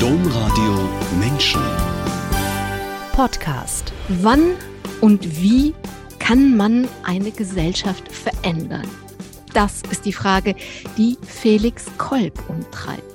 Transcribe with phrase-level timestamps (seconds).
[0.00, 1.62] Domradio Menschen.
[3.12, 3.94] Podcast.
[4.20, 4.54] Wann
[5.00, 5.74] und wie
[6.18, 8.86] kann man eine Gesellschaft verändern?
[9.54, 10.54] Das ist die Frage,
[10.98, 13.05] die Felix Kolb umtreibt.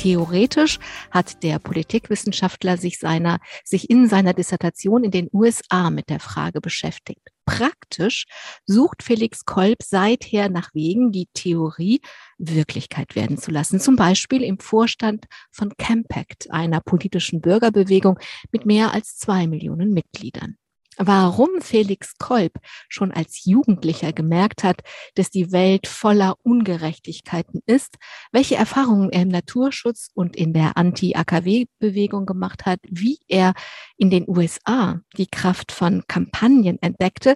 [0.00, 0.78] Theoretisch
[1.10, 6.62] hat der Politikwissenschaftler sich, seiner, sich in seiner Dissertation in den USA mit der Frage
[6.62, 7.20] beschäftigt.
[7.44, 8.24] Praktisch
[8.64, 12.00] sucht Felix Kolb seither nach Wegen, die Theorie
[12.38, 13.78] Wirklichkeit werden zu lassen.
[13.78, 18.18] Zum Beispiel im Vorstand von Campact, einer politischen Bürgerbewegung
[18.52, 20.56] mit mehr als zwei Millionen Mitgliedern
[20.96, 22.52] warum Felix Kolb
[22.88, 24.82] schon als Jugendlicher gemerkt hat,
[25.14, 27.96] dass die Welt voller Ungerechtigkeiten ist,
[28.32, 33.54] welche Erfahrungen er im Naturschutz und in der Anti-AKW-Bewegung gemacht hat, wie er
[33.96, 37.34] in den USA die Kraft von Kampagnen entdeckte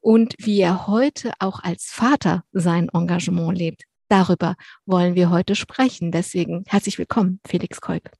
[0.00, 3.84] und wie er heute auch als Vater sein Engagement lebt.
[4.08, 6.12] Darüber wollen wir heute sprechen.
[6.12, 8.10] Deswegen herzlich willkommen, Felix Kolb.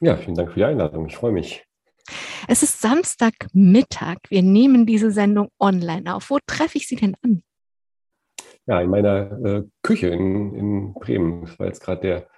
[0.00, 1.06] Ja, vielen Dank für die Einladung.
[1.06, 1.67] Ich freue mich.
[2.46, 4.18] Es ist Samstagmittag.
[4.28, 6.30] Wir nehmen diese Sendung online auf.
[6.30, 7.42] Wo treffe ich Sie denn an?
[8.66, 11.46] Ja, in meiner äh, Küche in, in Bremen.
[11.46, 12.28] Das war jetzt gerade der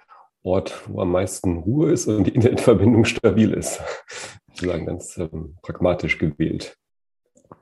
[0.43, 3.81] Ort, wo am meisten Ruhe ist und die Internetverbindung stabil ist.
[4.47, 6.77] Sozusagen ganz ähm, pragmatisch gewählt.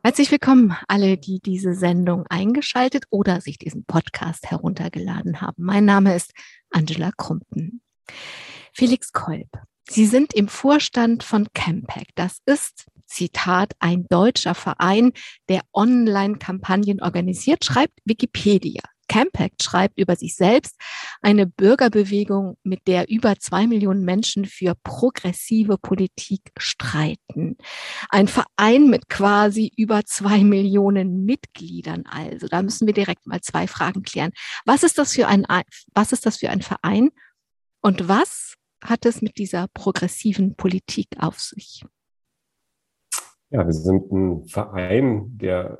[0.03, 5.63] Herzlich willkommen alle, die diese Sendung eingeschaltet oder sich diesen Podcast heruntergeladen haben.
[5.63, 6.31] Mein Name ist
[6.69, 7.81] Angela Krumpen.
[8.73, 9.49] Felix Kolb
[9.89, 12.11] Sie sind im Vorstand von Campact.
[12.15, 15.13] Das ist, Zitat, ein deutscher Verein,
[15.49, 18.81] der Online-Kampagnen organisiert, schreibt Wikipedia.
[19.07, 20.75] Campact schreibt über sich selbst
[21.21, 27.57] eine Bürgerbewegung, mit der über zwei Millionen Menschen für progressive Politik streiten.
[28.09, 32.47] Ein Verein mit quasi über zwei Millionen Mitgliedern also.
[32.47, 34.31] Da müssen wir direkt mal zwei Fragen klären.
[34.65, 35.47] Was ist das für ein,
[35.95, 37.09] was ist das für ein Verein?
[37.81, 41.83] Und was hat es mit dieser progressiven Politik auf sich?
[43.49, 45.79] Ja, wir sind ein Verein, der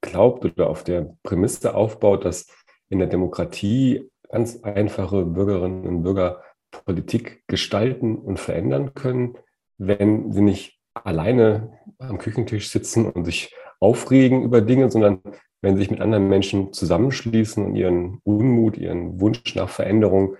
[0.00, 2.46] glaubt oder auf der Prämisse aufbaut, dass
[2.88, 6.42] in der Demokratie ganz einfache Bürgerinnen und Bürger
[6.84, 9.38] Politik gestalten und verändern können,
[9.78, 15.20] wenn sie nicht alleine am Küchentisch sitzen und sich aufregen über Dinge, sondern
[15.60, 20.36] wenn sie sich mit anderen Menschen zusammenschließen und ihren Unmut, ihren Wunsch nach Veränderung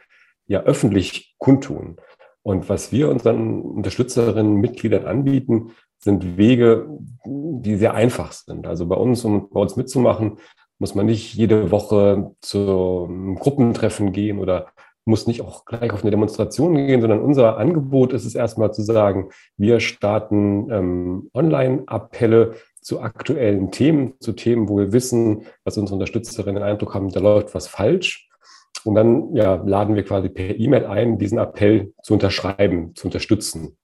[0.47, 1.97] ja öffentlich kundtun.
[2.43, 6.87] Und was wir unseren Unterstützerinnen, Mitgliedern anbieten, sind Wege,
[7.25, 8.67] die sehr einfach sind.
[8.67, 10.39] Also bei uns, um bei uns mitzumachen,
[10.79, 13.09] muss man nicht jede Woche zu
[13.39, 14.69] Gruppentreffen gehen oder
[15.07, 18.83] muss nicht auch gleich auf eine Demonstration gehen, sondern unser Angebot ist es erstmal zu
[18.83, 25.95] sagen, wir starten ähm, Online-Appelle zu aktuellen Themen, zu Themen, wo wir wissen, dass unsere
[25.95, 28.26] Unterstützerinnen den Eindruck haben, da läuft was falsch.
[28.87, 33.77] Und dann ja, laden wir quasi per E-Mail ein, diesen Appell zu unterschreiben, zu unterstützen.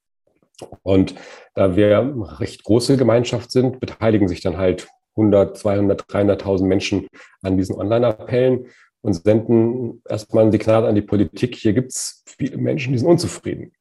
[0.83, 1.15] Und
[1.55, 7.09] da wir eine recht große Gemeinschaft sind, beteiligen sich dann halt 100, 200, 300.000 Menschen
[7.43, 8.67] an diesen Online-Appellen
[9.03, 11.57] und senden erstmal ein Signal an die Politik.
[11.57, 13.73] Hier gibt es viele Menschen, die sind unzufrieden.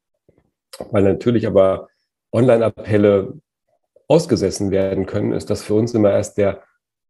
[0.90, 1.88] Weil natürlich aber
[2.32, 3.34] Online-Appelle
[4.08, 6.62] ausgesessen werden können, ist das für uns immer erst der,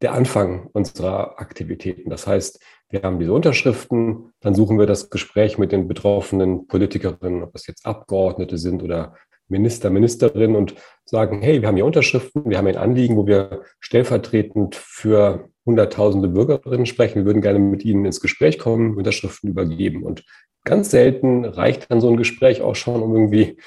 [0.02, 2.10] der Anfang unserer Aktivitäten.
[2.10, 2.60] Das heißt,
[2.92, 7.66] wir haben diese Unterschriften, dann suchen wir das Gespräch mit den betroffenen Politikerinnen, ob es
[7.66, 9.14] jetzt Abgeordnete sind oder
[9.48, 10.74] Minister, Ministerinnen und
[11.06, 16.28] sagen, hey, wir haben hier Unterschriften, wir haben ein Anliegen, wo wir stellvertretend für hunderttausende
[16.28, 17.16] Bürgerinnen sprechen.
[17.16, 20.02] Wir würden gerne mit ihnen ins Gespräch kommen, Unterschriften übergeben.
[20.02, 20.24] Und
[20.64, 23.58] ganz selten reicht dann so ein Gespräch auch schon, um irgendwie,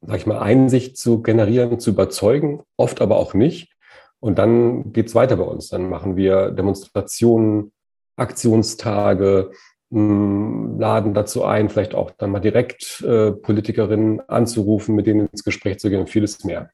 [0.00, 3.72] sag ich mal, Einsicht zu generieren, zu überzeugen, oft aber auch nicht.
[4.20, 5.68] Und dann geht's weiter bei uns.
[5.68, 7.72] Dann machen wir Demonstrationen,
[8.16, 9.50] Aktionstage,
[9.90, 15.44] hm, laden dazu ein, vielleicht auch dann mal direkt äh, Politikerinnen anzurufen, mit denen ins
[15.44, 16.70] Gespräch zu gehen und vieles mehr.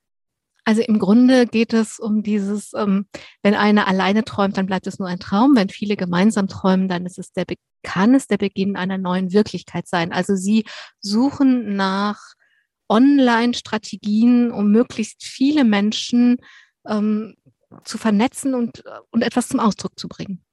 [0.65, 3.07] Also im Grunde geht es um dieses, ähm,
[3.43, 5.57] wenn einer alleine träumt, dann bleibt es nur ein Traum.
[5.57, 7.45] Wenn viele gemeinsam träumen, dann ist es der,
[7.83, 10.13] kann es der Beginn einer neuen Wirklichkeit sein.
[10.13, 10.65] Also Sie
[11.01, 12.35] suchen nach
[12.89, 16.39] Online-Strategien, um möglichst viele Menschen
[16.87, 17.37] ähm,
[17.85, 20.45] zu vernetzen und, und etwas zum Ausdruck zu bringen.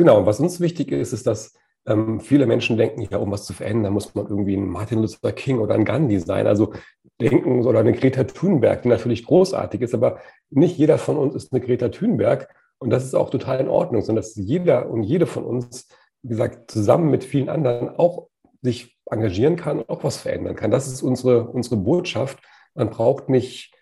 [0.00, 1.52] Genau, was uns wichtig ist, ist, dass
[1.86, 5.30] ähm, viele Menschen denken, ja, um was zu verändern, muss man irgendwie ein Martin Luther
[5.32, 6.46] King oder ein Gandhi sein.
[6.46, 6.72] Also
[7.20, 11.52] denken oder eine Greta Thunberg, die natürlich großartig ist, aber nicht jeder von uns ist
[11.52, 12.48] eine Greta Thunberg.
[12.78, 15.86] Und das ist auch total in Ordnung, sondern dass jeder und jede von uns,
[16.22, 18.28] wie gesagt, zusammen mit vielen anderen auch
[18.62, 20.70] sich engagieren kann und auch was verändern kann.
[20.70, 22.38] Das ist unsere, unsere Botschaft.
[22.74, 23.74] Man braucht nicht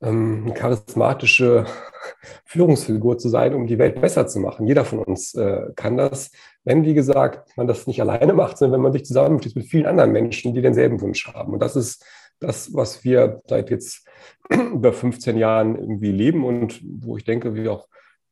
[0.00, 1.66] ähm, eine charismatische
[2.44, 4.66] Führungsfigur zu sein, um die Welt besser zu machen.
[4.66, 6.30] Jeder von uns äh, kann das,
[6.64, 9.86] wenn, wie gesagt, man das nicht alleine macht, sondern wenn man sich zusammenschließt mit vielen
[9.86, 11.52] anderen Menschen, die denselben Wunsch haben.
[11.52, 12.04] Und das ist
[12.40, 14.06] das, was wir seit jetzt
[14.50, 17.88] über 15 Jahren irgendwie leben und wo ich denke, wir auch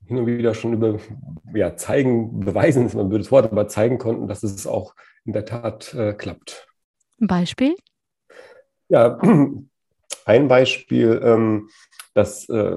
[0.07, 0.99] hin und wieder schon über
[1.55, 4.95] ja, zeigen, beweisen ist ein blödes Wort, aber zeigen konnten, dass es auch
[5.25, 6.69] in der Tat äh, klappt.
[7.21, 7.77] Ein Beispiel?
[8.89, 9.19] Ja,
[10.27, 11.69] ein Beispiel, ähm,
[12.15, 12.77] das äh,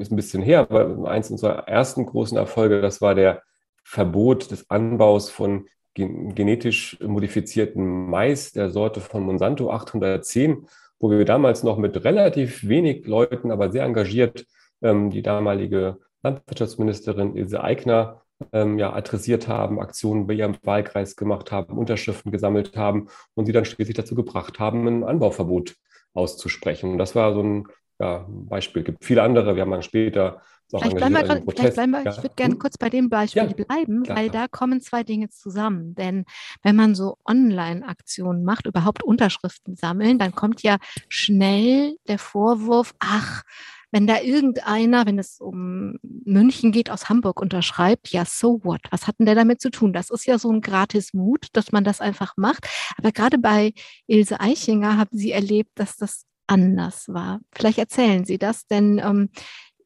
[0.00, 3.42] ist ein bisschen her, aber eins unserer ersten großen Erfolge, das war der
[3.84, 10.66] Verbot des Anbaus von genetisch modifizierten Mais der Sorte von Monsanto 810,
[10.98, 14.46] wo wir damals noch mit relativ wenig Leuten, aber sehr engagiert
[14.80, 18.22] ähm, die damalige Landwirtschaftsministerin Ilse Aigner
[18.52, 23.52] ähm, ja, adressiert haben, Aktionen bei ihrem Wahlkreis gemacht haben, Unterschriften gesammelt haben und sie
[23.52, 25.74] dann schließlich dazu gebracht haben, ein Anbauverbot
[26.14, 26.92] auszusprechen.
[26.92, 27.68] Und das war so ein
[27.98, 28.82] ja, Beispiel.
[28.82, 29.54] Es gibt viele andere.
[29.54, 32.10] Wir haben dann später Vielleicht bleiben, wir, vielleicht bleiben wir, ja.
[32.12, 32.58] ich würde gerne hm?
[32.58, 35.94] kurz bei dem Beispiel ja, bleiben, weil da kommen zwei Dinge zusammen.
[35.94, 36.24] Denn
[36.62, 40.78] wenn man so Online-Aktionen macht, überhaupt Unterschriften sammeln, dann kommt ja
[41.10, 43.42] schnell der Vorwurf, ach,
[43.92, 48.80] wenn da irgendeiner, wenn es um München geht, aus Hamburg unterschreibt, ja, so what?
[48.90, 49.92] Was hat denn der damit zu tun?
[49.92, 52.66] Das ist ja so ein gratis Mut, dass man das einfach macht.
[52.96, 53.74] Aber gerade bei
[54.06, 57.40] Ilse Eichinger haben Sie erlebt, dass das anders war.
[57.54, 59.28] Vielleicht erzählen Sie das, denn ähm,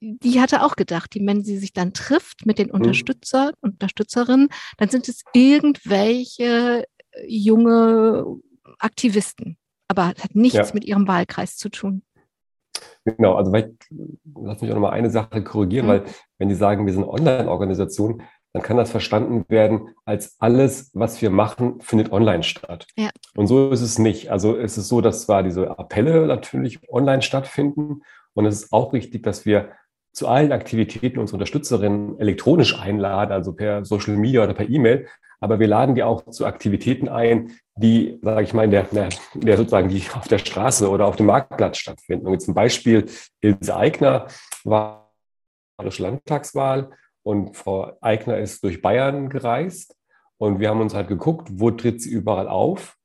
[0.01, 2.75] die hatte auch gedacht, die, wenn sie sich dann trifft mit den mhm.
[2.75, 3.71] Unterstützer, mhm.
[3.71, 4.49] Unterstützerinnen,
[4.79, 8.25] dann sind es irgendwelche äh, junge
[8.79, 9.57] Aktivisten.
[9.89, 10.71] Aber es hat nichts ja.
[10.75, 12.03] mit ihrem Wahlkreis zu tun.
[13.05, 13.73] Genau, also vielleicht,
[14.41, 15.91] lass mich auch nochmal eine Sache korrigieren, mhm.
[15.91, 16.05] weil
[16.39, 21.31] wenn die sagen, wir sind Online-Organisation, dann kann das verstanden werden als alles, was wir
[21.31, 22.87] machen, findet online statt.
[22.97, 23.11] Ja.
[23.37, 24.31] Und so ist es nicht.
[24.31, 28.03] Also es ist so, dass zwar diese Appelle natürlich online stattfinden
[28.33, 29.73] und es ist auch richtig, dass wir
[30.17, 35.07] zu allen Aktivitäten unsere Unterstützerinnen elektronisch einladen, also per Social Media oder per E-Mail.
[35.41, 38.85] Aber wir laden die auch zu Aktivitäten ein, die, sage ich mal, in der,
[39.35, 42.27] der, sozusagen die auf der Straße oder auf dem Marktplatz stattfinden.
[42.27, 43.05] Und jetzt zum Beispiel
[43.43, 44.27] Ilse Eigner
[44.65, 45.13] war
[45.77, 46.93] Bayerische Landtagswahl
[47.23, 49.95] und Frau Eigner ist durch Bayern gereist
[50.39, 52.97] und wir haben uns halt geguckt, wo tritt sie überall auf.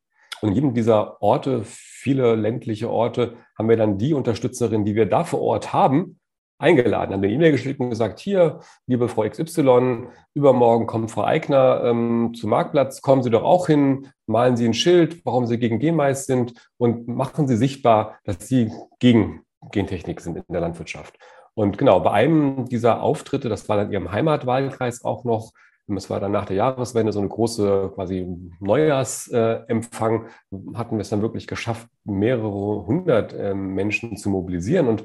[0.41, 5.07] Und in jedem dieser Orte, viele ländliche Orte, haben wir dann die Unterstützerin, die wir
[5.07, 6.20] da vor Ort haben,
[6.61, 11.83] eingeladen, haben eine E-Mail geschickt und gesagt, hier, liebe Frau XY, übermorgen kommt Frau Eigner
[11.83, 15.79] ähm, zum Marktplatz, kommen Sie doch auch hin, malen Sie ein Schild, warum Sie gegen
[15.79, 19.41] Genmais sind und machen Sie sichtbar, dass Sie gegen
[19.71, 21.17] Gentechnik sind in der Landwirtschaft.
[21.53, 25.51] Und genau, bei einem dieser Auftritte, das war dann in Ihrem Heimatwahlkreis auch noch,
[25.93, 28.25] es war dann nach der Jahreswende so eine große quasi
[28.61, 30.27] Neujahrsempfang,
[30.73, 34.87] hatten wir es dann wirklich geschafft, mehrere hundert ähm, Menschen zu mobilisieren.
[34.87, 35.03] Und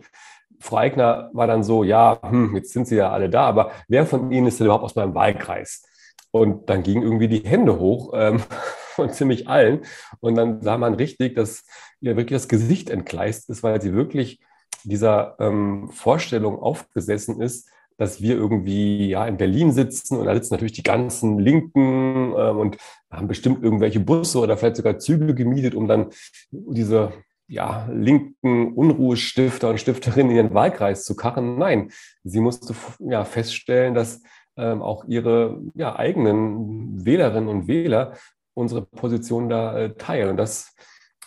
[0.60, 4.06] Frau Eigner war dann so, ja, hm, jetzt sind sie ja alle da, aber wer
[4.06, 5.84] von Ihnen ist denn überhaupt aus meinem Wahlkreis?
[6.30, 8.42] Und dann gingen irgendwie die Hände hoch ähm,
[8.94, 9.84] von ziemlich allen.
[10.20, 11.64] Und dann sah man richtig, dass
[12.00, 14.40] ihr wirklich das Gesicht entgleist ist, weil sie wirklich
[14.84, 17.68] dieser ähm, Vorstellung aufgesessen ist,
[17.98, 22.58] dass wir irgendwie ja in Berlin sitzen und da sitzen natürlich die ganzen Linken ähm,
[22.58, 22.76] und
[23.10, 26.10] haben bestimmt irgendwelche Busse oder vielleicht sogar Züge gemietet, um dann
[26.50, 27.12] diese
[27.48, 31.58] ja, linken Unruhestifter und Stifterinnen in ihren Wahlkreis zu kachen.
[31.58, 31.90] Nein,
[32.24, 34.22] sie musste ja feststellen, dass
[34.56, 38.14] ähm, auch ihre ja, eigenen Wählerinnen und Wähler
[38.54, 40.30] unsere Position da äh, teilen.
[40.30, 40.74] Und das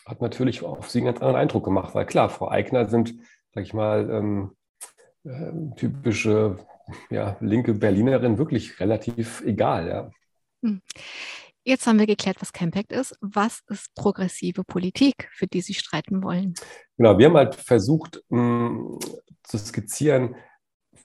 [0.05, 3.15] hat natürlich auf sie einen ganz anderen Eindruck gemacht, weil klar, Frau Eigner sind,
[3.53, 4.51] sag ich mal, ähm,
[5.23, 6.57] äh, typische
[7.09, 9.87] ja, linke Berlinerin wirklich relativ egal.
[9.87, 10.11] Ja.
[10.63, 10.81] Hm.
[11.69, 13.15] Jetzt haben wir geklärt, was Campact ist.
[13.21, 16.55] Was ist progressive Politik, für die Sie streiten wollen?
[16.97, 18.99] Genau, wir haben halt versucht mh, hm,
[19.43, 20.35] zu skizzieren,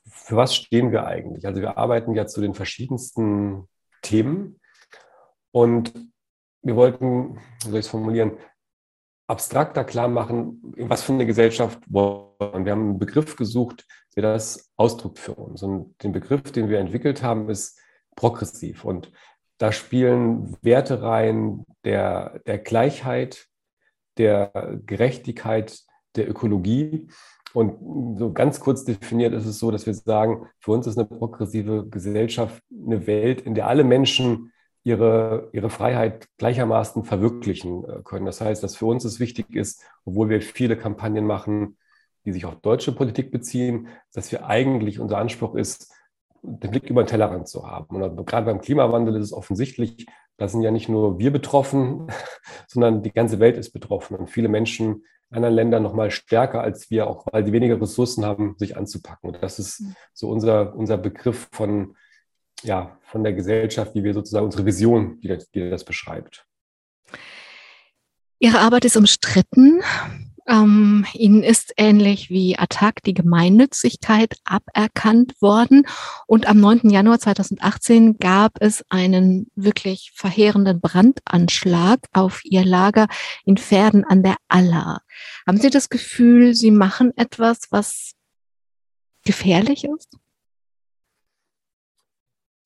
[0.07, 1.47] für was stehen wir eigentlich.
[1.47, 3.69] Also wir arbeiten ja zu den verschiedensten
[4.01, 4.59] Themen
[5.51, 5.93] und
[6.63, 8.39] wir wollten, wie soll ich es formulieren,
[9.27, 12.31] abstrakter klar machen, was für eine Gesellschaft wollen.
[12.41, 12.65] wir.
[12.65, 13.85] Wir haben einen Begriff gesucht,
[14.17, 15.63] der das ausdrückt für uns.
[15.63, 17.79] Und den Begriff, den wir entwickelt haben, ist
[18.17, 18.87] progressiv.
[18.87, 19.13] Und
[19.59, 23.47] da spielen Werte rein der, der Gleichheit,
[24.19, 25.81] der Gerechtigkeit,
[26.17, 27.09] der Ökologie.
[27.53, 31.07] Und so ganz kurz definiert ist es so, dass wir sagen, für uns ist eine
[31.07, 38.27] progressive Gesellschaft eine Welt, in der alle Menschen ihre, ihre Freiheit gleichermaßen verwirklichen äh, können.
[38.27, 41.79] Das heißt, dass für uns es wichtig ist, obwohl wir viele Kampagnen machen,
[42.25, 45.93] die sich auf deutsche Politik beziehen, dass wir eigentlich, unser Anspruch ist,
[46.47, 48.03] den Blick über den Tellerrand zu haben.
[48.03, 52.09] Und gerade beim Klimawandel ist es offensichtlich, da sind ja nicht nur wir betroffen,
[52.69, 54.17] sondern die ganze Welt ist betroffen.
[54.17, 58.25] Und viele Menschen anderen Ländern noch mal stärker als wir, auch weil sie weniger Ressourcen
[58.25, 59.31] haben, sich anzupacken.
[59.31, 59.97] Und das ist mhm.
[60.13, 61.97] so unser, unser Begriff von,
[62.63, 66.47] ja, von der Gesellschaft, wie wir sozusagen unsere Vision, die das, die das beschreibt.
[68.39, 69.83] Ihre Arbeit ist umstritten.
[70.47, 75.87] Ähm, ihnen ist ähnlich wie Attac die Gemeinnützigkeit aberkannt worden.
[76.27, 76.91] Und am 9.
[76.91, 83.09] Januar 2018 gab es einen wirklich verheerenden Brandanschlag auf ihr Lager
[83.47, 85.01] in Pferden an der Aller.
[85.47, 88.13] Haben Sie das Gefühl, Sie machen etwas, was
[89.25, 90.19] gefährlich ist?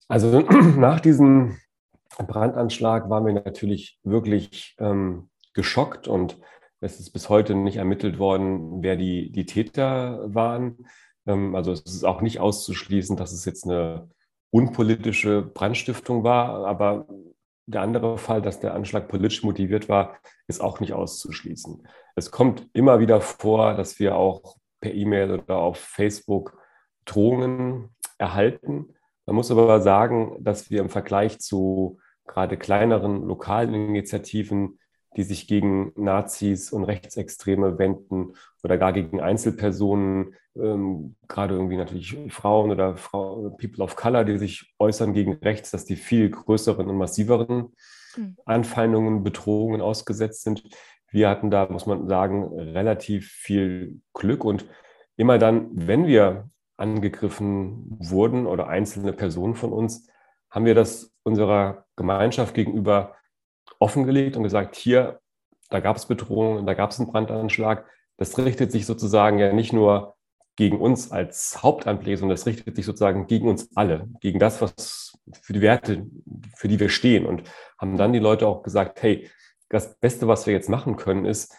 [0.08, 0.40] Also
[0.76, 1.58] nach diesem
[2.16, 6.38] Brandanschlag waren wir natürlich wirklich ähm, geschockt und
[6.80, 10.86] es ist bis heute nicht ermittelt worden, wer die, die Täter waren.
[11.26, 14.08] Ähm, also es ist auch nicht auszuschließen, dass es jetzt eine
[14.50, 17.06] unpolitische Brandstiftung war, aber
[17.66, 20.16] der andere Fall, dass der Anschlag politisch motiviert war,
[20.46, 21.86] ist auch nicht auszuschließen.
[22.16, 26.58] Es kommt immer wieder vor, dass wir auch per E-Mail oder auf Facebook
[27.04, 28.94] Drohungen erhalten.
[29.26, 34.78] Man muss aber sagen, dass wir im Vergleich zu gerade kleineren lokalen Initiativen
[35.16, 42.16] die sich gegen Nazis und Rechtsextreme wenden oder gar gegen Einzelpersonen, ähm, gerade irgendwie natürlich
[42.30, 46.88] Frauen oder Frau, People of Color, die sich äußern gegen rechts, dass die viel größeren
[46.88, 47.72] und massiveren
[48.14, 48.36] hm.
[48.44, 50.62] Anfeindungen, Bedrohungen ausgesetzt sind.
[51.10, 54.66] Wir hatten da, muss man sagen, relativ viel Glück und
[55.16, 60.06] immer dann, wenn wir angegriffen wurden oder einzelne Personen von uns,
[60.50, 63.14] haben wir das unserer Gemeinschaft gegenüber
[63.78, 65.20] offengelegt und gesagt, hier,
[65.70, 67.86] da gab es Bedrohungen, da gab es einen Brandanschlag.
[68.16, 70.16] Das richtet sich sozusagen ja nicht nur
[70.56, 75.16] gegen uns als Hauptamtliche, sondern das richtet sich sozusagen gegen uns alle, gegen das, was
[75.40, 76.06] für die Werte,
[76.56, 77.26] für die wir stehen.
[77.26, 77.44] Und
[77.78, 79.30] haben dann die Leute auch gesagt, hey,
[79.68, 81.54] das Beste, was wir jetzt machen können, ist,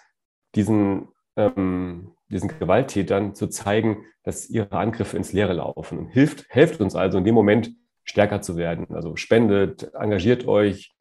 [0.55, 1.07] diesen,
[1.37, 5.97] ähm, diesen Gewalttätern zu zeigen, dass ihre Angriffe ins Leere laufen.
[5.97, 7.71] Und hilft, helft uns also in dem Moment
[8.03, 8.87] stärker zu werden.
[8.93, 10.93] Also spendet, engagiert euch,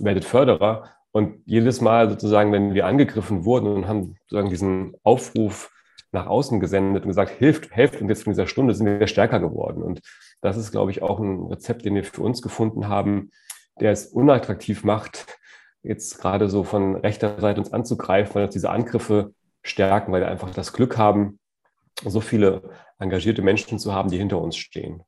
[0.00, 0.90] werdet Förderer.
[1.12, 5.70] Und jedes Mal sozusagen, wenn wir angegriffen wurden und haben sozusagen diesen Aufruf
[6.10, 9.40] nach außen gesendet und gesagt, hilft, helft und jetzt in dieser Stunde sind wir stärker
[9.40, 9.82] geworden.
[9.82, 10.00] Und
[10.40, 13.30] das ist, glaube ich, auch ein Rezept, den wir für uns gefunden haben,
[13.80, 15.38] der es unattraktiv macht,
[15.82, 20.28] jetzt gerade so von rechter Seite uns anzugreifen, weil uns diese Angriffe stärken, weil wir
[20.28, 21.38] einfach das Glück haben,
[22.04, 25.02] so viele engagierte Menschen zu haben, die hinter uns stehen.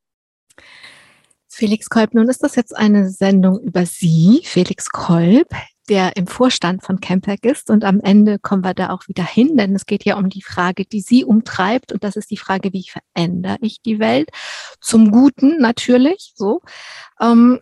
[1.57, 5.49] Felix Kolb, nun ist das jetzt eine Sendung über Sie, Felix Kolb,
[5.89, 7.71] der im Vorstand von Campec ist.
[7.71, 10.43] Und am Ende kommen wir da auch wieder hin, denn es geht ja um die
[10.43, 11.93] Frage, die Sie umtreibt.
[11.93, 14.29] Und das ist die Frage, wie verändere ich die Welt?
[14.83, 16.61] Zum Guten natürlich, so.
[17.23, 17.61] Ähm,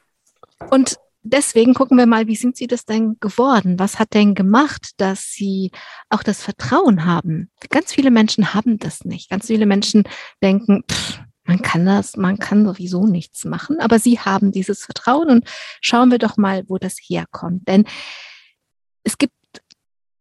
[0.73, 3.79] und deswegen gucken wir mal, wie sind Sie das denn geworden?
[3.79, 5.71] Was hat denn gemacht, dass Sie
[6.11, 7.49] auch das Vertrauen haben?
[7.71, 9.31] Ganz viele Menschen haben das nicht.
[9.31, 10.03] Ganz viele Menschen
[10.43, 15.29] denken, pff, man kann das, man kann sowieso nichts machen, aber sie haben dieses Vertrauen
[15.31, 15.49] und
[15.81, 17.69] schauen wir doch mal, wo das herkommt.
[17.69, 17.85] Denn
[19.03, 19.35] es gibt,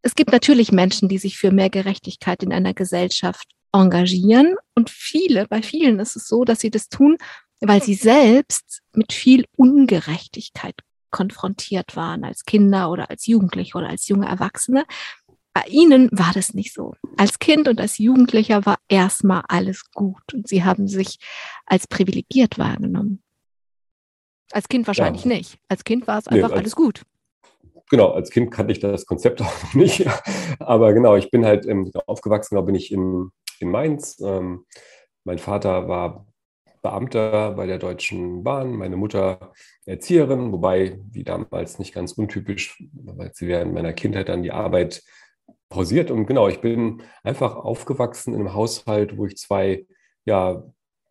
[0.02, 5.46] es gibt natürlich Menschen, die sich für mehr Gerechtigkeit in einer Gesellschaft engagieren und viele,
[5.48, 7.16] bei vielen ist es so, dass sie das tun,
[7.60, 10.74] weil sie selbst mit viel Ungerechtigkeit
[11.10, 14.84] konfrontiert waren als Kinder oder als Jugendliche oder als junge Erwachsene
[15.54, 16.94] bei Ihnen war das nicht so.
[17.16, 21.18] Als Kind und als Jugendlicher war erstmal alles gut und Sie haben sich
[21.64, 23.22] als privilegiert wahrgenommen.
[24.52, 25.28] Als Kind wahrscheinlich ja.
[25.28, 25.58] nicht.
[25.68, 27.02] Als Kind war es einfach nee, alles gut.
[27.88, 30.06] Genau, als Kind kannte ich das Konzept auch nicht.
[30.58, 33.30] Aber genau, ich bin halt ähm, aufgewachsen, da bin ich in,
[33.60, 34.20] in Mainz.
[34.20, 34.66] Ähm,
[35.22, 36.26] mein Vater war
[36.82, 39.52] Beamter bei der Deutschen Bahn, meine Mutter
[39.86, 45.02] Erzieherin, wobei, wie damals nicht ganz untypisch, weil sie während meiner Kindheit dann die Arbeit
[45.74, 46.10] pausiert.
[46.10, 49.86] Und genau, ich bin einfach aufgewachsen in einem Haushalt, wo ich zwei
[50.24, 50.62] ja,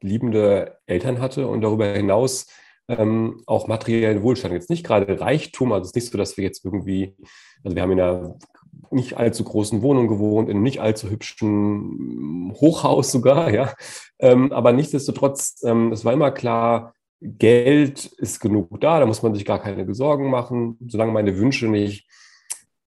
[0.01, 2.47] liebende Eltern hatte und darüber hinaus
[2.87, 4.53] ähm, auch materiellen Wohlstand.
[4.53, 7.15] Jetzt nicht gerade Reichtum, also es ist nicht so, dass wir jetzt irgendwie,
[7.63, 8.35] also wir haben in einer
[8.91, 13.73] nicht allzu großen Wohnung gewohnt, in einem nicht allzu hübschen Hochhaus sogar, ja.
[14.19, 19.33] Ähm, aber nichtsdestotrotz, ähm, es war immer klar, Geld ist genug da, da muss man
[19.33, 22.05] sich gar keine Sorgen machen, solange meine Wünsche nicht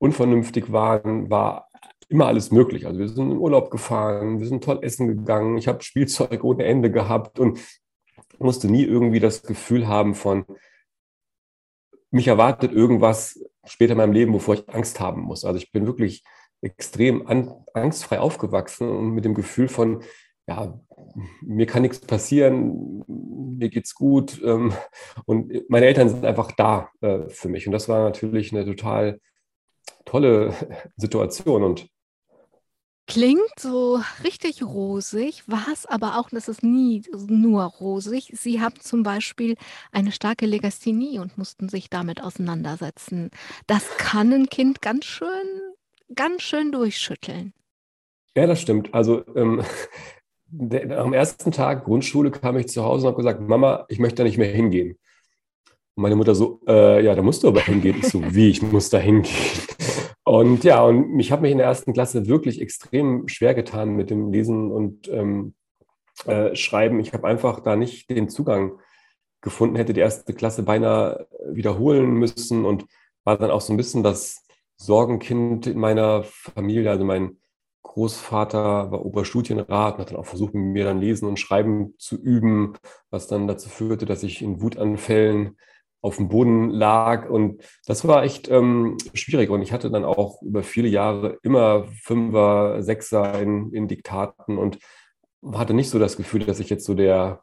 [0.04, 1.70] unvernünftig waren, war
[2.10, 2.86] immer alles möglich.
[2.86, 6.66] Also wir sind in Urlaub gefahren, wir sind toll essen gegangen, ich habe Spielzeug ohne
[6.66, 7.60] Ende gehabt und
[8.38, 10.46] musste nie irgendwie das Gefühl haben von,
[12.12, 15.46] mich erwartet irgendwas später in meinem Leben, wovor ich Angst haben muss.
[15.46, 16.24] Also ich bin wirklich
[16.62, 20.04] extrem an, angstfrei aufgewachsen und mit dem Gefühl von,
[20.48, 20.78] ja,
[21.42, 24.42] mir kann nichts passieren, mir geht's gut.
[24.44, 24.74] Ähm,
[25.26, 27.66] und meine Eltern sind einfach da äh, für mich.
[27.66, 29.22] Und das war natürlich eine total
[30.06, 30.54] tolle
[30.98, 31.64] Situation.
[31.64, 31.88] Und
[33.06, 38.32] Klingt so richtig rosig, war es aber auch, das ist nie nur rosig.
[38.34, 39.56] Sie haben zum Beispiel
[39.92, 43.30] eine starke Legasthenie und mussten sich damit auseinandersetzen.
[43.68, 45.28] Das kann ein Kind ganz schön,
[46.16, 47.54] ganz schön durchschütteln.
[48.38, 48.94] Ja, das stimmt.
[48.94, 49.62] Also ähm,
[50.46, 54.18] der, am ersten Tag Grundschule kam ich zu Hause und habe gesagt, Mama, ich möchte
[54.18, 54.98] da nicht mehr hingehen.
[55.96, 57.98] Und meine Mutter so, äh, ja, da musst du aber hingehen.
[58.00, 59.34] Ich so, wie, ich muss da hingehen?
[60.24, 64.10] Und ja, und ich habe mich in der ersten Klasse wirklich extrem schwer getan mit
[64.10, 65.54] dem Lesen und ähm,
[66.26, 67.00] äh, Schreiben.
[67.00, 68.80] Ich habe einfach da nicht den Zugang
[69.42, 72.86] gefunden, hätte die erste Klasse beinahe wiederholen müssen und
[73.26, 74.46] war dann auch so ein bisschen das
[74.78, 76.90] Sorgenkind in meiner Familie.
[76.90, 77.38] Also mein
[77.84, 82.20] Großvater war Oberstudienrat und hat dann auch versucht, mit mir dann Lesen und Schreiben zu
[82.20, 82.74] üben,
[83.12, 85.58] was dann dazu führte, dass ich in Wutanfällen
[86.04, 87.30] auf dem Boden lag.
[87.30, 89.50] Und das war echt ähm, schwierig.
[89.50, 94.78] Und ich hatte dann auch über viele Jahre immer Fünfer, Sechser in, in Diktaten und
[95.54, 97.42] hatte nicht so das Gefühl, dass ich jetzt so der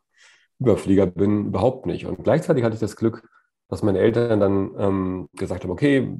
[0.58, 2.04] Überflieger bin, überhaupt nicht.
[2.04, 3.26] Und gleichzeitig hatte ich das Glück,
[3.68, 6.12] dass meine Eltern dann ähm, gesagt haben, okay,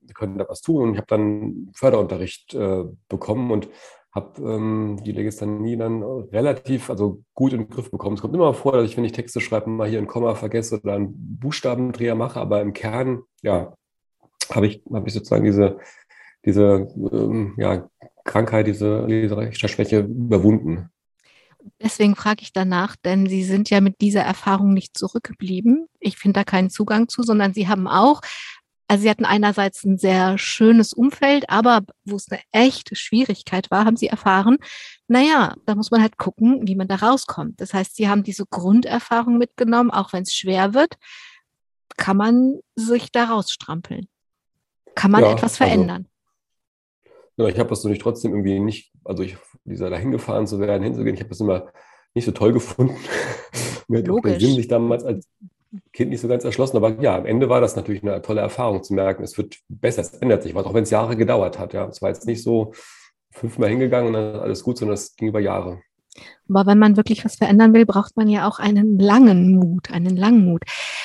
[0.00, 0.84] wir können da was tun.
[0.84, 3.68] Und ich habe dann Förderunterricht äh, bekommen und
[4.12, 8.16] habe ähm, die Legisthanie dann relativ, also gut in den Griff bekommen.
[8.16, 10.80] Es kommt immer vor, dass ich, wenn ich Texte schreibe, mal hier ein Komma vergesse
[10.80, 13.74] oder einen Buchstabendreher mache, aber im Kern, ja,
[14.50, 15.78] habe ich, hab ich sozusagen diese,
[16.44, 17.88] diese ähm, ja,
[18.24, 20.90] Krankheit, diese Leserechtschreibschwäche überwunden.
[21.80, 25.86] Deswegen frage ich danach, denn Sie sind ja mit dieser Erfahrung nicht zurückgeblieben.
[26.00, 28.20] Ich finde da keinen Zugang zu, sondern Sie haben auch
[28.92, 33.86] also sie hatten einerseits ein sehr schönes Umfeld, aber wo es eine echte Schwierigkeit war,
[33.86, 34.58] haben sie erfahren,
[35.08, 37.58] naja, da muss man halt gucken, wie man da rauskommt.
[37.58, 40.98] Das heißt, sie haben diese Grunderfahrung mitgenommen, auch wenn es schwer wird,
[41.96, 44.08] kann man sich da rausstrampeln.
[44.94, 46.06] Kann man ja, etwas also verändern.
[47.38, 50.60] Also, ja, ich habe das nicht trotzdem irgendwie nicht, also ich, dieser dahin gefahren zu
[50.60, 51.72] werden, hinzugehen, ich habe das immer
[52.12, 52.98] nicht so toll gefunden.
[53.88, 55.26] Mir hat auch der Sinn, sich damals als
[55.92, 56.76] Kind nicht so ganz erschlossen.
[56.76, 60.02] Aber ja, am Ende war das natürlich eine tolle Erfahrung zu merken, es wird besser,
[60.02, 61.72] es ändert sich was, auch wenn es Jahre gedauert hat.
[61.72, 62.72] Ja, es war jetzt nicht so
[63.30, 65.80] fünfmal hingegangen und dann alles gut, sondern es ging über Jahre.
[66.48, 70.16] Aber wenn man wirklich was verändern will, braucht man ja auch einen langen Mut, einen
[70.16, 70.62] langen Mut.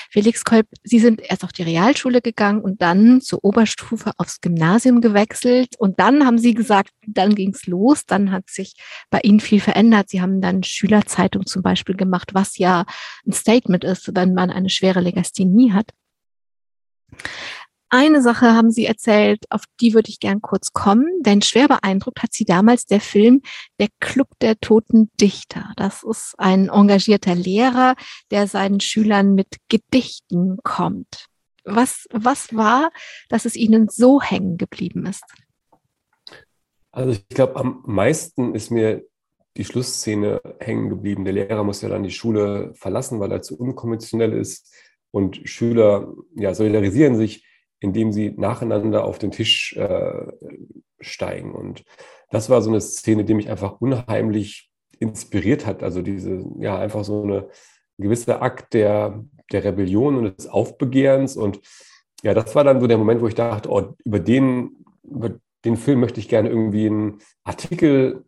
[0.09, 4.99] Felix Kolb, Sie sind erst auf die Realschule gegangen und dann zur Oberstufe aufs Gymnasium
[4.99, 5.75] gewechselt.
[5.77, 8.75] Und dann haben Sie gesagt, dann ging's los, dann hat sich
[9.09, 10.09] bei Ihnen viel verändert.
[10.09, 12.85] Sie haben dann Schülerzeitung zum Beispiel gemacht, was ja
[13.25, 15.91] ein Statement ist, wenn man eine schwere Legasthenie hat.
[17.89, 22.21] Eine Sache haben Sie erzählt, auf die würde ich gern kurz kommen, denn schwer beeindruckt
[22.21, 23.41] hat Sie damals der Film
[23.79, 25.71] Der Club der toten Dichter.
[25.77, 27.95] Das ist ein engagierter Lehrer,
[28.29, 31.27] der seinen Schülern mit Gedichten kommt.
[31.63, 32.91] Was, was war,
[33.29, 35.23] dass es Ihnen so hängen geblieben ist?
[36.91, 39.05] Also ich glaube, am meisten ist mir
[39.55, 41.23] die Schlussszene hängen geblieben.
[41.23, 44.73] Der Lehrer muss ja dann die Schule verlassen, weil er zu unkonventionell ist.
[45.11, 47.45] Und Schüler ja, solidarisieren sich
[47.79, 50.27] indem sie nacheinander auf den Tisch äh,
[50.99, 51.53] steigen.
[51.53, 51.83] Und
[52.29, 55.83] das war so eine Szene, die mich einfach unheimlich inspiriert hat.
[55.83, 57.47] Also diese, ja, einfach so eine
[57.97, 61.37] gewisse Akt der, der Rebellion und des Aufbegehrens.
[61.37, 61.59] Und
[62.23, 65.31] ja, das war dann so der Moment, wo ich dachte, oh, über den, über
[65.65, 68.25] den Film möchte ich gerne irgendwie einen Artikel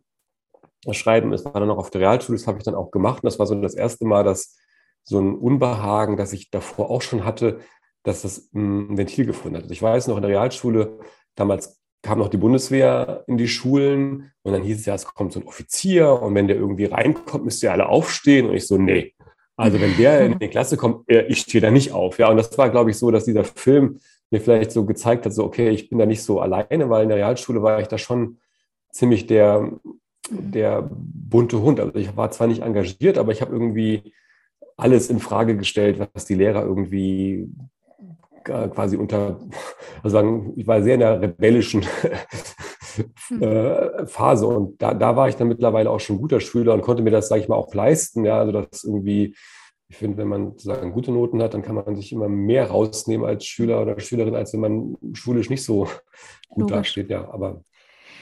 [0.90, 1.32] schreiben.
[1.32, 3.22] Es war dann noch auf der Realschule, das habe ich dann auch gemacht.
[3.22, 4.56] Und das war so das erste Mal, dass
[5.02, 7.60] so ein Unbehagen, das ich davor auch schon hatte,
[8.02, 9.70] dass das ein Ventil gefunden hat.
[9.70, 10.98] Ich weiß noch in der Realschule,
[11.34, 15.32] damals kam noch die Bundeswehr in die Schulen und dann hieß es ja, es kommt
[15.32, 18.78] so ein Offizier und wenn der irgendwie reinkommt, müsst ihr alle aufstehen und ich so,
[18.78, 19.14] nee.
[19.56, 22.18] Also wenn der in die Klasse kommt, ich stehe da nicht auf.
[22.18, 25.34] Ja, und das war, glaube ich, so, dass dieser Film mir vielleicht so gezeigt hat,
[25.34, 27.98] so, okay, ich bin da nicht so alleine, weil in der Realschule war ich da
[27.98, 28.38] schon
[28.90, 29.70] ziemlich der,
[30.30, 31.78] der bunte Hund.
[31.78, 34.14] Also ich war zwar nicht engagiert, aber ich habe irgendwie
[34.78, 37.50] alles in Frage gestellt, was die Lehrer irgendwie
[38.44, 39.40] quasi unter,
[40.02, 41.84] also sagen, ich war sehr in der rebellischen
[43.28, 43.42] hm.
[43.42, 47.02] äh, Phase und da, da war ich dann mittlerweile auch schon guter Schüler und konnte
[47.02, 48.24] mir das, sage ich mal, auch leisten.
[48.24, 49.34] Ja, also das irgendwie,
[49.88, 53.26] ich finde, wenn man sozusagen gute Noten hat, dann kann man sich immer mehr rausnehmen
[53.26, 55.88] als Schüler oder Schülerin, als wenn man schulisch nicht so
[56.48, 56.76] gut Logisch.
[56.76, 57.10] dasteht.
[57.10, 57.62] Ja, aber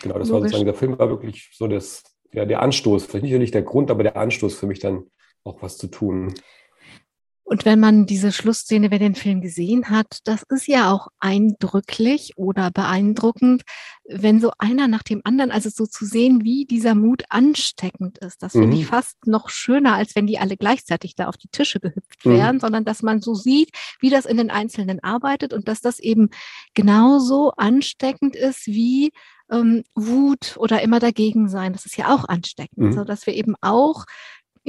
[0.03, 0.33] genau, das Logisch.
[0.33, 2.03] war sozusagen, der Film war wirklich so das,
[2.33, 5.05] ja, der Anstoß, vielleicht nicht der Grund, aber der Anstoß für mich dann
[5.45, 6.35] auch was zu tun.
[7.49, 12.35] Und wenn man diese Schlussszene, wer den Film gesehen hat, das ist ja auch eindrücklich
[12.37, 13.63] oder beeindruckend,
[14.07, 18.43] wenn so einer nach dem anderen, also so zu sehen, wie dieser Mut ansteckend ist.
[18.43, 18.83] Das finde mhm.
[18.83, 22.33] ich fast noch schöner, als wenn die alle gleichzeitig da auf die Tische gehüpft mhm.
[22.33, 26.01] wären, sondern dass man so sieht, wie das in den Einzelnen arbeitet und dass das
[26.01, 26.29] eben
[26.75, 29.11] genauso ansteckend ist wie
[29.51, 31.73] ähm, Wut oder immer dagegen sein.
[31.73, 32.93] Das ist ja auch ansteckend, mhm.
[32.93, 34.05] so dass wir eben auch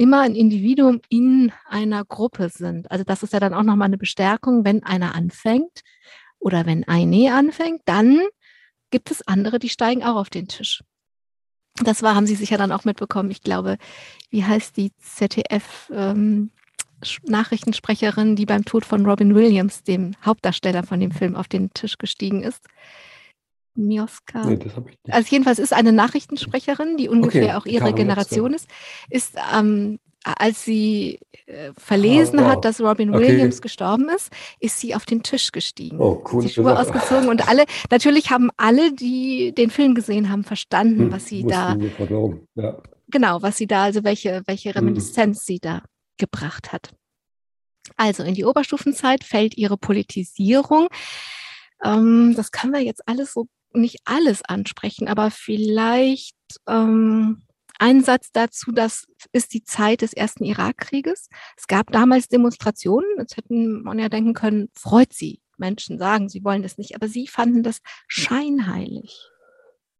[0.00, 2.90] immer ein Individuum in einer Gruppe sind.
[2.90, 5.82] Also das ist ja dann auch nochmal eine Bestärkung, wenn einer anfängt
[6.38, 8.18] oder wenn eine anfängt, dann
[8.90, 10.82] gibt es andere, die steigen auch auf den Tisch.
[11.84, 13.30] Das war, haben Sie sicher dann auch mitbekommen.
[13.30, 13.76] Ich glaube,
[14.30, 16.50] wie heißt die ZDF ähm,
[17.24, 21.98] Nachrichtensprecherin, die beim Tod von Robin Williams, dem Hauptdarsteller von dem Film, auf den Tisch
[21.98, 22.66] gestiegen ist?
[23.74, 24.44] Mioska.
[24.44, 24.98] Nee, das ich nicht.
[25.08, 28.68] Also jedenfalls ist eine Nachrichtensprecherin, die ungefähr okay, auch ihre Generation ist,
[29.08, 32.50] ist ähm, als sie äh, verlesen oh, wow.
[32.50, 33.28] hat, dass Robin okay.
[33.28, 35.98] Williams gestorben ist, ist sie auf den Tisch gestiegen.
[35.98, 36.42] Oh, cool.
[36.42, 41.12] Die Schuhe ausgezogen und alle, natürlich haben alle, die den Film gesehen haben, verstanden, hm,
[41.12, 41.76] was sie da.
[42.54, 42.82] Ja.
[43.08, 44.78] Genau, was sie da, also welche, welche hm.
[44.78, 45.44] Reminiszenz hm.
[45.44, 45.82] sie da
[46.18, 46.90] gebracht hat.
[47.96, 50.88] Also in die Oberstufenzeit fällt ihre Politisierung.
[51.82, 57.42] Ähm, das können wir jetzt alles so nicht alles ansprechen, aber vielleicht ähm,
[57.78, 61.28] ein Satz dazu, das ist die Zeit des ersten Irakkrieges.
[61.56, 65.40] Es gab damals Demonstrationen, jetzt hätten man ja denken können, freut sie.
[65.56, 69.30] Menschen sagen, sie wollen das nicht, aber sie fanden das scheinheilig.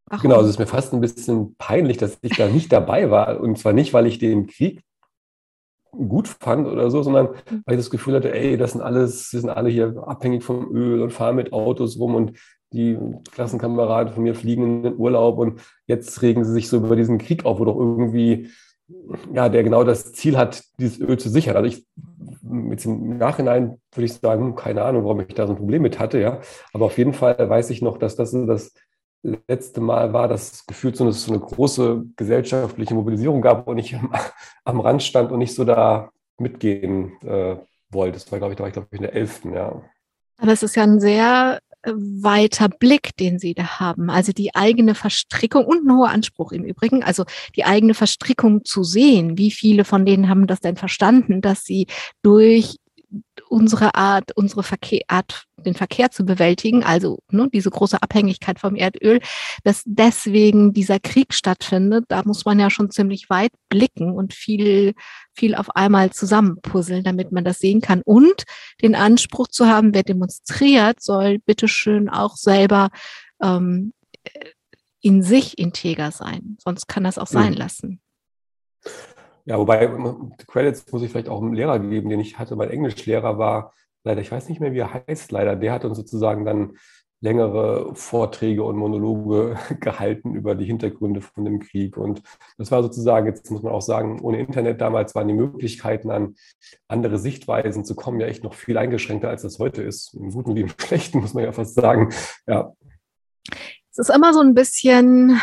[0.06, 0.22] Warum?
[0.22, 3.40] Genau, also es ist mir fast ein bisschen peinlich, dass ich da nicht dabei war.
[3.40, 4.82] Und zwar nicht, weil ich den Krieg
[5.92, 7.62] gut fand oder so, sondern mhm.
[7.64, 10.74] weil ich das Gefühl hatte, ey, das sind alles, wir sind alle hier abhängig vom
[10.74, 12.38] Öl und fahren mit Autos rum und
[12.72, 12.98] die
[13.32, 17.18] Klassenkameraden von mir fliegen in den Urlaub und jetzt regen sie sich so über diesen
[17.18, 18.48] Krieg auf, wo doch irgendwie,
[19.32, 21.56] ja, der genau das Ziel hat, dieses Öl zu sichern.
[21.56, 21.86] Also ich,
[22.70, 25.98] jetzt im Nachhinein würde ich sagen, keine Ahnung, warum ich da so ein Problem mit
[25.98, 26.40] hatte, ja.
[26.72, 28.72] Aber auf jeden Fall weiß ich noch, dass das das
[29.22, 33.96] letzte Mal war, dass gefühlt so eine, große gesellschaftliche Mobilisierung gab und ich
[34.64, 37.56] am, Rand stand und nicht so da mitgehen äh,
[37.90, 38.14] wollte.
[38.14, 39.44] Das war, glaube ich, da war ich, glaube ich, in der 11.
[39.52, 39.82] Ja.
[40.46, 44.10] Es ist ja ein sehr weiter Blick, den Sie da haben.
[44.10, 47.24] Also die eigene Verstrickung und ein hoher Anspruch im Übrigen, also
[47.56, 49.38] die eigene Verstrickung zu sehen.
[49.38, 51.86] Wie viele von denen haben das denn verstanden, dass sie
[52.22, 52.76] durch
[53.50, 58.76] unsere Art, unsere Verkehr, Art, den Verkehr zu bewältigen, also ne, diese große Abhängigkeit vom
[58.76, 59.20] Erdöl,
[59.64, 64.94] dass deswegen dieser Krieg stattfindet, da muss man ja schon ziemlich weit blicken und viel,
[65.34, 68.02] viel auf einmal zusammenpuzzeln, damit man das sehen kann.
[68.04, 68.44] Und
[68.82, 72.90] den Anspruch zu haben, wer demonstriert, soll bitteschön auch selber
[73.42, 73.92] ähm,
[75.00, 76.56] in sich integer sein.
[76.62, 78.00] Sonst kann das auch sein lassen.
[79.50, 79.90] Ja, wobei
[80.46, 82.54] Credits muss ich vielleicht auch einem Lehrer geben, den ich hatte.
[82.54, 85.56] Mein Englischlehrer war leider, ich weiß nicht mehr, wie er heißt, leider.
[85.56, 86.78] Der hat uns sozusagen dann
[87.20, 91.96] längere Vorträge und Monologe gehalten über die Hintergründe von dem Krieg.
[91.96, 92.22] Und
[92.58, 96.36] das war sozusagen, jetzt muss man auch sagen, ohne Internet damals waren die Möglichkeiten, an
[96.86, 100.14] andere Sichtweisen zu kommen, ja echt noch viel eingeschränkter, als das heute ist.
[100.14, 102.10] Im Guten wie im Schlechten, muss man ja fast sagen.
[102.46, 102.72] Ja.
[103.90, 105.40] Es ist immer so ein bisschen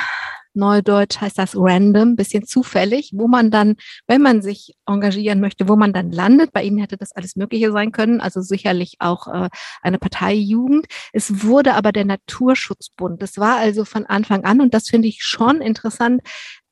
[0.57, 3.75] Neudeutsch heißt das random, bisschen zufällig, wo man dann,
[4.07, 6.51] wenn man sich engagieren möchte, wo man dann landet.
[6.51, 9.49] Bei Ihnen hätte das alles Mögliche sein können, also sicherlich auch äh,
[9.81, 10.87] eine Parteijugend.
[11.13, 13.21] Es wurde aber der Naturschutzbund.
[13.21, 16.21] Das war also von Anfang an, und das finde ich schon interessant,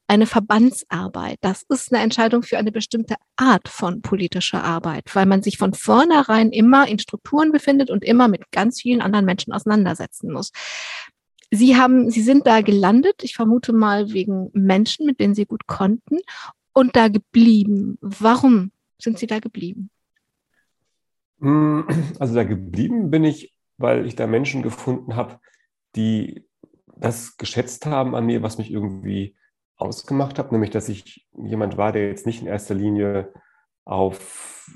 [0.07, 1.37] eine Verbandsarbeit.
[1.41, 5.73] Das ist eine Entscheidung für eine bestimmte Art von politischer Arbeit, weil man sich von
[5.73, 10.51] vornherein immer in Strukturen befindet und immer mit ganz vielen anderen Menschen auseinandersetzen muss.
[11.51, 15.67] Sie haben, Sie sind da gelandet, ich vermute mal wegen Menschen, mit denen Sie gut
[15.67, 16.17] konnten
[16.73, 17.97] und da geblieben.
[18.01, 19.89] Warum sind Sie da geblieben?
[21.39, 21.86] Hm,
[22.19, 25.39] also da geblieben bin ich, weil ich da Menschen gefunden habe,
[25.95, 26.45] die
[26.97, 29.36] das geschätzt haben an mir, was mich irgendwie
[29.77, 33.34] ausgemacht hat, nämlich dass ich jemand war, der jetzt nicht in erster Linie
[33.84, 34.69] auf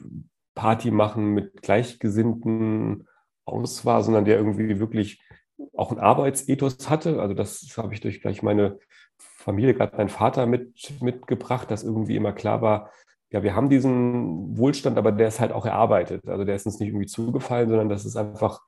[0.56, 3.08] Party machen mit Gleichgesinnten
[3.46, 5.22] aus war, sondern der irgendwie wirklich
[5.76, 7.22] auch ein Arbeitsethos hatte.
[7.22, 8.80] Also das habe ich durch gleich meine
[9.18, 12.92] Familie, gerade mein Vater mit, mitgebracht, dass irgendwie immer klar war,
[13.32, 16.28] ja, wir haben diesen Wohlstand, aber der ist halt auch erarbeitet.
[16.28, 18.62] Also der ist uns nicht irgendwie zugefallen, sondern das ist einfach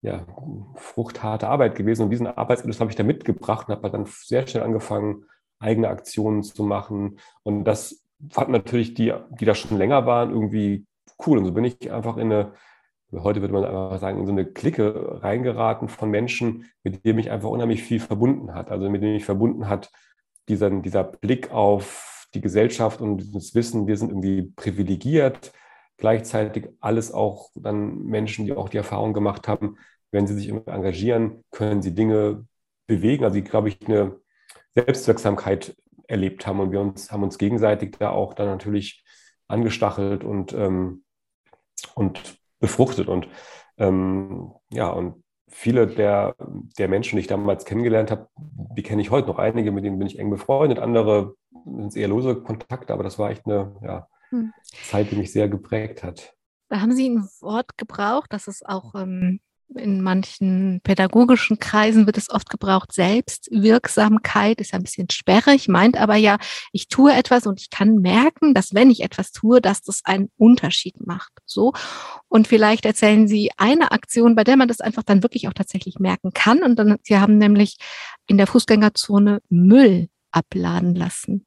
[0.00, 0.26] ja,
[0.74, 2.02] fruchtharte Arbeit gewesen.
[2.02, 5.24] Und diesen Arbeitsethos habe ich da mitgebracht und habe dann sehr schnell angefangen,
[5.60, 7.18] eigene Aktionen zu machen.
[7.42, 10.84] Und das fanden natürlich die, die da schon länger waren, irgendwie
[11.24, 11.38] cool.
[11.38, 12.52] Und so bin ich einfach in eine
[13.12, 17.30] heute würde man einfach sagen, in so eine Clique reingeraten von Menschen, mit denen mich
[17.30, 18.70] einfach unheimlich viel verbunden hat.
[18.70, 19.90] Also mit denen mich verbunden hat,
[20.48, 25.52] dieser, dieser Blick auf die Gesellschaft und das Wissen, wir sind irgendwie privilegiert.
[25.96, 29.78] Gleichzeitig alles auch dann Menschen, die auch die Erfahrung gemacht haben,
[30.10, 32.46] wenn sie sich engagieren, können sie Dinge
[32.86, 33.24] bewegen.
[33.24, 34.20] Also die, glaube ich, eine
[34.74, 39.04] Selbstwirksamkeit erlebt haben und wir uns haben uns gegenseitig da auch dann natürlich
[39.46, 41.04] angestachelt und, ähm,
[41.94, 43.08] und befruchtet.
[43.08, 43.28] Und
[43.76, 46.34] ähm, ja, und viele der,
[46.78, 48.28] der Menschen, die ich damals kennengelernt habe,
[48.76, 49.38] die kenne ich heute noch.
[49.38, 53.30] Einige, mit denen bin ich eng befreundet, andere sind eher lose Kontakte, aber das war
[53.30, 54.52] echt eine ja, hm.
[54.88, 56.34] Zeit, die mich sehr geprägt hat.
[56.68, 59.40] Da haben Sie ein Wort gebraucht, das ist auch ähm,
[59.74, 62.92] in manchen pädagogischen Kreisen wird es oft gebraucht.
[62.92, 66.38] Selbstwirksamkeit ist ein bisschen sperrig, meint aber ja,
[66.72, 70.30] ich tue etwas und ich kann merken, dass wenn ich etwas tue, dass das einen
[70.36, 71.32] Unterschied macht.
[71.44, 71.72] So.
[72.28, 75.98] Und vielleicht erzählen Sie eine Aktion, bei der man das einfach dann wirklich auch tatsächlich
[75.98, 76.62] merken kann.
[76.62, 77.76] Und dann, Sie haben nämlich
[78.26, 81.46] in der Fußgängerzone Müll abladen lassen.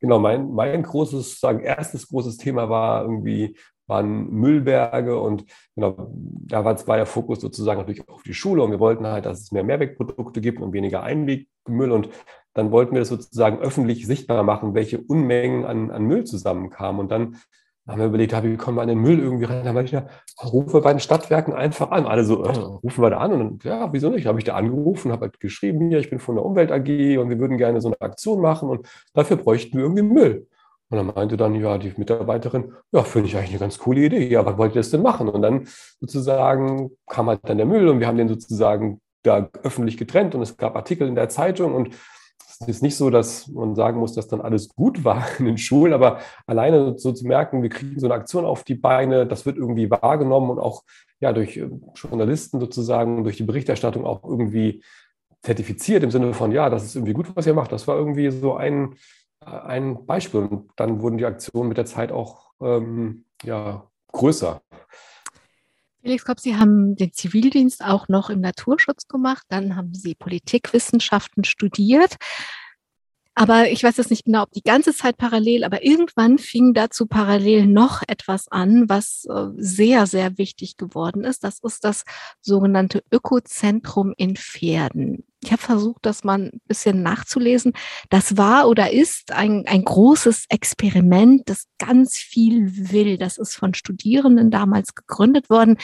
[0.00, 6.64] Genau, mein, mein großes, sagen, erstes großes Thema war irgendwie waren Müllberge und genau, da
[6.64, 9.52] war, war der Fokus sozusagen natürlich auf die Schule und wir wollten halt, dass es
[9.52, 12.08] mehr Mehrwegprodukte gibt und weniger Einwegmüll und
[12.54, 17.10] dann wollten wir das sozusagen öffentlich sichtbar machen, welche Unmengen an, an Müll zusammenkamen und
[17.10, 17.36] dann
[17.86, 19.64] haben wir überlegt, wie kommen wir an den Müll irgendwie rein?
[19.64, 20.06] Da meinte ich, ja,
[20.44, 22.06] rufen wir bei den Stadtwerken einfach an.
[22.06, 23.32] Alle so, äh, rufen wir da an?
[23.32, 24.26] Und dann, ja, wieso nicht?
[24.26, 27.28] Habe ich da angerufen, habe halt geschrieben, hier, ich bin von der Umwelt AG und
[27.28, 30.46] wir würden gerne so eine Aktion machen und dafür bräuchten wir irgendwie Müll.
[30.92, 34.28] Und dann meinte dann ja die Mitarbeiterin, ja, finde ich eigentlich eine ganz coole Idee.
[34.28, 35.26] Ja, was wollt ihr das denn machen?
[35.30, 35.66] Und dann
[36.00, 40.42] sozusagen kam halt dann der Müll und wir haben den sozusagen da öffentlich getrennt und
[40.42, 41.94] es gab Artikel in der Zeitung und
[42.60, 45.56] es ist nicht so, dass man sagen muss, dass dann alles gut war in den
[45.56, 49.46] Schulen, aber alleine so zu merken, wir kriegen so eine Aktion auf die Beine, das
[49.46, 50.82] wird irgendwie wahrgenommen und auch
[51.20, 54.82] ja durch äh, Journalisten sozusagen, durch die Berichterstattung auch irgendwie
[55.40, 57.72] zertifiziert im Sinne von, ja, das ist irgendwie gut, was ihr macht.
[57.72, 58.94] Das war irgendwie so ein,
[59.46, 60.40] ein Beispiel.
[60.40, 64.62] Und dann wurden die Aktionen mit der Zeit auch ähm, ja, größer.
[66.02, 71.44] Felix Kopp, Sie haben den Zivildienst auch noch im Naturschutz gemacht, dann haben Sie Politikwissenschaften
[71.44, 72.16] studiert.
[73.34, 77.06] Aber ich weiß jetzt nicht genau, ob die ganze Zeit parallel, aber irgendwann fing dazu
[77.06, 81.42] parallel noch etwas an, was äh, sehr, sehr wichtig geworden ist.
[81.42, 82.04] Das ist das
[82.42, 85.24] sogenannte Ökozentrum in Pferden.
[85.42, 87.72] Ich habe versucht, das mal ein bisschen nachzulesen.
[88.10, 93.16] Das war oder ist ein, ein großes Experiment, das ganz viel will.
[93.16, 95.78] Das ist von Studierenden damals gegründet worden.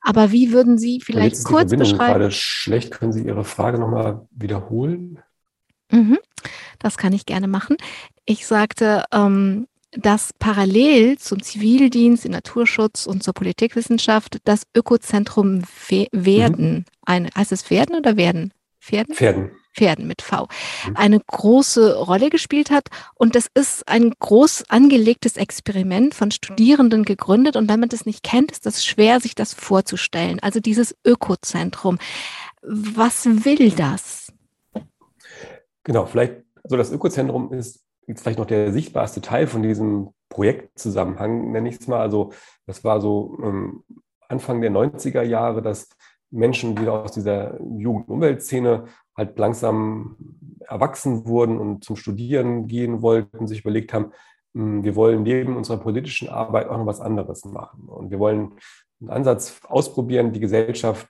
[0.00, 2.20] Aber wie würden Sie vielleicht kurz beschreiben?
[2.20, 2.92] gerade schlecht.
[2.92, 5.18] Können Sie Ihre Frage nochmal wiederholen?
[5.92, 6.18] Mhm,
[6.78, 7.76] das kann ich gerne machen.
[8.24, 15.62] Ich sagte, ähm, dass parallel zum Zivildienst, in Naturschutz und zur Politikwissenschaft das Ökozentrum
[16.12, 16.84] Werden, mhm.
[17.04, 18.52] eine, heißt es Werden oder Werden?
[18.80, 19.14] Pferden?
[19.14, 19.50] Pferden.
[19.74, 20.48] Pferden mit V,
[20.86, 20.96] mhm.
[20.96, 22.88] eine große Rolle gespielt hat.
[23.14, 27.56] Und das ist ein groß angelegtes Experiment von Studierenden gegründet.
[27.56, 30.40] Und wenn man das nicht kennt, ist das schwer, sich das vorzustellen.
[30.40, 31.98] Also dieses Ökozentrum.
[32.62, 34.21] Was will das?
[35.84, 41.52] Genau, vielleicht, also das Ökozentrum ist jetzt vielleicht noch der sichtbarste Teil von diesem Projektzusammenhang,
[41.52, 42.00] nenne ich es mal.
[42.00, 42.32] Also
[42.66, 43.84] das war so ähm,
[44.28, 45.88] Anfang der 90er Jahre, dass
[46.30, 50.16] Menschen, die aus dieser Jugend- und Umweltszene halt langsam
[50.60, 54.12] erwachsen wurden und zum Studieren gehen wollten, sich überlegt haben,
[54.54, 57.88] hm, wir wollen neben unserer politischen Arbeit auch noch was anderes machen.
[57.88, 58.54] Und wir wollen
[59.00, 61.08] einen Ansatz ausprobieren, die Gesellschaft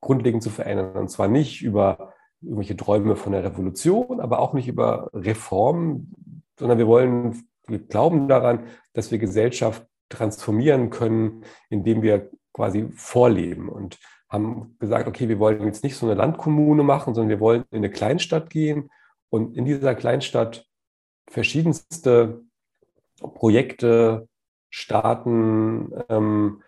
[0.00, 0.96] grundlegend zu verändern.
[0.96, 6.12] Und zwar nicht über irgendwelche Träume von der Revolution, aber auch nicht über Reformen,
[6.58, 13.68] sondern wir wollen, wir glauben daran, dass wir Gesellschaft transformieren können, indem wir quasi vorleben
[13.68, 13.98] und
[14.28, 17.78] haben gesagt, okay, wir wollen jetzt nicht so eine Landkommune machen, sondern wir wollen in
[17.78, 18.90] eine Kleinstadt gehen
[19.30, 20.66] und in dieser Kleinstadt
[21.28, 22.42] verschiedenste
[23.20, 24.28] Projekte
[24.70, 26.62] starten, ähm,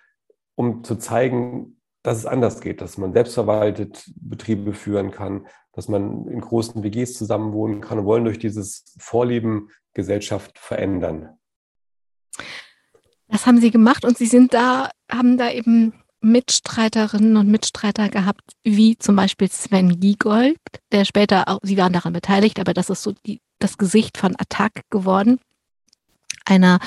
[0.54, 6.26] um zu zeigen, dass es anders geht, dass man selbstverwaltet Betriebe führen kann, dass man
[6.26, 11.38] in großen WGs zusammenwohnen kann und wollen durch dieses Vorleben Gesellschaft verändern.
[13.28, 18.42] Das haben Sie gemacht und Sie sind da, haben da eben Mitstreiterinnen und Mitstreiter gehabt,
[18.62, 20.58] wie zum Beispiel Sven Giegold,
[20.92, 24.34] der später auch, Sie waren daran beteiligt, aber das ist so die, das Gesicht von
[24.38, 25.40] Attac geworden,
[26.44, 26.78] einer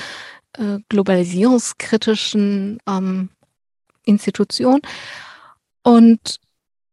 [0.56, 3.30] äh, globalisierungskritischen ähm,
[4.04, 4.80] Institution.
[5.82, 6.40] Und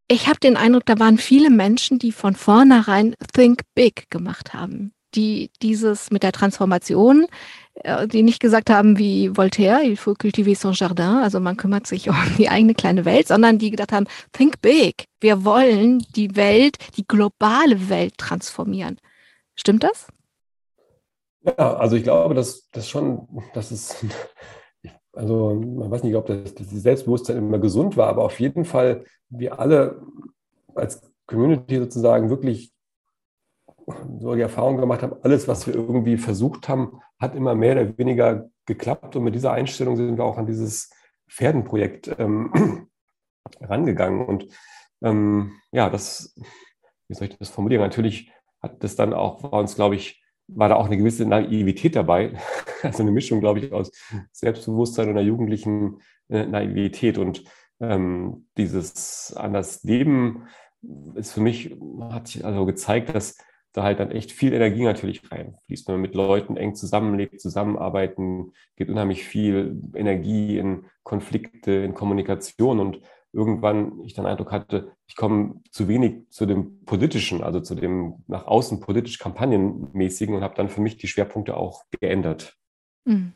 [0.08, 4.94] ich habe den Eindruck, da waren viele Menschen, die von vornherein Think Big gemacht haben,
[5.16, 7.28] die dieses mit der Transformation,
[7.76, 11.88] äh, die nicht gesagt haben wie Voltaire, il faut cultiver son jardin, also man kümmert
[11.88, 16.36] sich um die eigene kleine Welt, sondern die gedacht haben, Think Big, wir wollen die
[16.36, 18.98] Welt, die globale Welt transformieren.
[19.56, 20.08] Stimmt das?
[21.44, 23.96] Ja, also ich glaube, dass das schon, dass es
[25.14, 29.04] also man weiß nicht, ob das, das Selbstbewusstsein immer gesund war, aber auf jeden Fall
[29.30, 30.02] wir alle
[30.76, 32.74] als Community sozusagen wirklich
[34.20, 37.98] so die Erfahrung gemacht haben, alles, was wir irgendwie versucht haben, hat immer mehr oder
[37.98, 39.16] weniger geklappt.
[39.16, 40.92] Und mit dieser Einstellung sind wir auch an dieses
[41.30, 42.88] Pferdenprojekt ähm,
[43.62, 44.26] rangegangen.
[44.26, 44.48] Und
[45.02, 46.36] ähm, ja, das,
[47.08, 47.82] wie soll ich das formulieren?
[47.82, 50.21] Natürlich hat das dann auch, war uns, glaube ich,
[50.54, 52.34] war da auch eine gewisse Naivität dabei.
[52.84, 53.92] Also eine Mischung, glaube ich, aus
[54.32, 57.20] Selbstbewusstsein und einer jugendlichen äh, Naivität.
[57.20, 57.44] Und
[57.80, 60.48] ähm, dieses anders Leben
[61.14, 61.78] ist für mich,
[62.10, 63.38] hat sich also gezeigt, dass
[63.74, 65.88] da halt dann echt viel Energie natürlich reinfließt.
[65.88, 72.80] Wenn man mit Leuten eng zusammenlebt, zusammenarbeiten, geht unheimlich viel Energie in Konflikte, in Kommunikation
[72.80, 73.02] und
[73.34, 78.24] irgendwann ich dann Eindruck hatte, ich komme zu wenig zu dem politischen, also zu dem
[78.28, 82.58] nach außen politisch kampagnenmäßigen und habe dann für mich die Schwerpunkte auch geändert.
[83.06, 83.34] Mhm.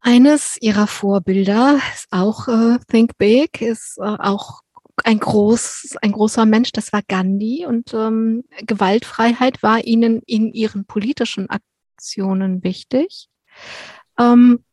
[0.00, 4.62] Eines ihrer Vorbilder ist auch äh, Think Big, ist äh, auch
[5.04, 7.66] ein, groß, ein großer Mensch, das war Gandhi.
[7.66, 13.28] Und ähm, Gewaltfreiheit war ihnen in ihren politischen Aktionen wichtig.
[14.18, 14.64] Ähm,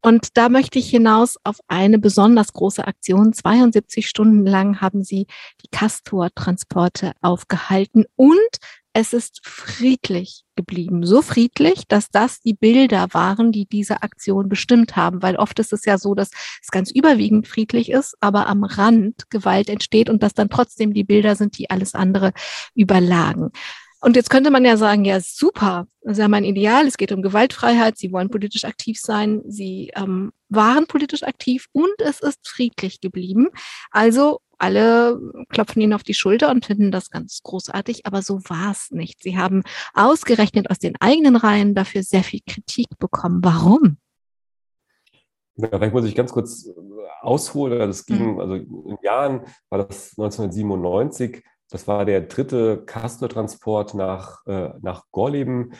[0.00, 3.32] und da möchte ich hinaus auf eine besonders große Aktion.
[3.32, 5.26] 72 Stunden lang haben sie
[5.62, 8.38] die Castor-Transporte aufgehalten und
[8.92, 11.06] es ist friedlich geblieben.
[11.06, 15.22] So friedlich, dass das die Bilder waren, die diese Aktion bestimmt haben.
[15.22, 16.30] Weil oft ist es ja so, dass
[16.60, 21.04] es ganz überwiegend friedlich ist, aber am Rand Gewalt entsteht und dass dann trotzdem die
[21.04, 22.32] Bilder sind, die alles andere
[22.74, 23.50] überlagen.
[24.00, 27.10] Und jetzt könnte man ja sagen, ja, super, das ist ja mein Ideal, es geht
[27.10, 32.46] um Gewaltfreiheit, Sie wollen politisch aktiv sein, Sie ähm, waren politisch aktiv und es ist
[32.46, 33.48] friedlich geblieben.
[33.90, 38.70] Also alle klopfen ihnen auf die Schulter und finden das ganz großartig, aber so war
[38.70, 39.22] es nicht.
[39.22, 39.62] Sie haben
[39.94, 43.40] ausgerechnet aus den eigenen Reihen dafür sehr viel Kritik bekommen.
[43.42, 43.98] Warum?
[45.56, 46.72] Ja, vielleicht muss ich ganz kurz äh,
[47.20, 47.80] ausholen.
[47.80, 48.40] Das ging, mhm.
[48.40, 51.42] also in Jahren war das 1997.
[51.70, 55.72] Das war der dritte Castor-Transport nach, äh, nach Gorleben.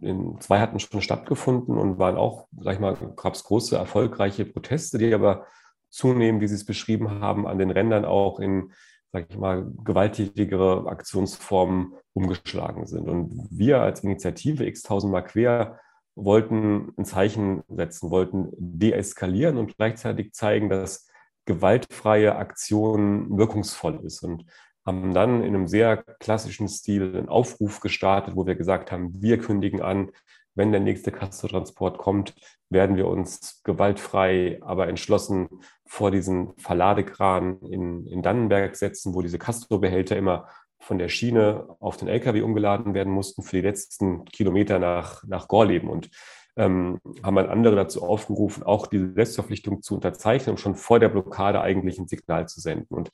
[0.00, 4.44] In zwei hatten schon stattgefunden und waren auch, sag ich mal, gab es große, erfolgreiche
[4.44, 5.46] Proteste, die aber
[5.90, 8.72] zunehmend, wie Sie es beschrieben haben, an den Rändern auch in,
[9.12, 13.08] sage ich mal, gewalttätigere Aktionsformen umgeschlagen sind.
[13.08, 15.80] Und wir als Initiative X1000 Mal quer
[16.14, 21.08] wollten ein Zeichen setzen, wollten deeskalieren und gleichzeitig zeigen, dass
[21.44, 24.46] gewaltfreie Aktion wirkungsvoll ist und
[24.86, 29.38] haben dann in einem sehr klassischen Stil einen Aufruf gestartet, wo wir gesagt haben, wir
[29.38, 30.12] kündigen an,
[30.54, 32.34] wenn der nächste Castor-Transport kommt,
[32.70, 35.48] werden wir uns gewaltfrei, aber entschlossen
[35.84, 41.96] vor diesen Verladekran in, in Dannenberg setzen, wo diese Castor-Behälter immer von der Schiene auf
[41.96, 45.88] den LKW umgeladen werden mussten für die letzten Kilometer nach, nach Gorleben.
[45.88, 46.10] Und
[46.56, 51.10] ähm, haben dann andere dazu aufgerufen, auch diese Selbstverpflichtung zu unterzeichnen, um schon vor der
[51.10, 52.94] Blockade eigentlich ein Signal zu senden.
[52.94, 53.10] Und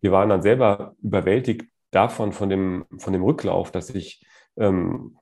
[0.00, 4.24] wir waren dann selber überwältigt davon, von dem, von dem Rücklauf, dass sich
[4.56, 5.18] ähm,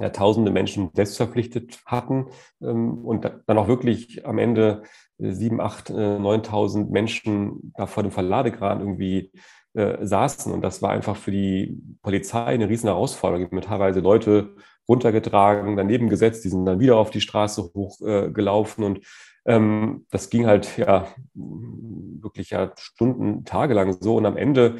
[0.00, 2.26] ja, tausende Menschen selbstverpflichtet hatten
[2.60, 4.82] ähm, und dann auch wirklich am Ende
[5.18, 9.30] äh, sieben, acht, äh, neuntausend Menschen da vor dem Verladekran irgendwie
[9.74, 10.52] äh, saßen.
[10.52, 13.48] Und das war einfach für die Polizei eine riesen Herausforderung.
[13.52, 14.56] Mit teilweise Leute
[14.92, 19.00] runtergetragen, daneben gesetzt, die sind dann wieder auf die Straße hochgelaufen äh, und
[19.44, 24.76] ähm, das ging halt ja wirklich ja Stunden, Tage lang so und am Ende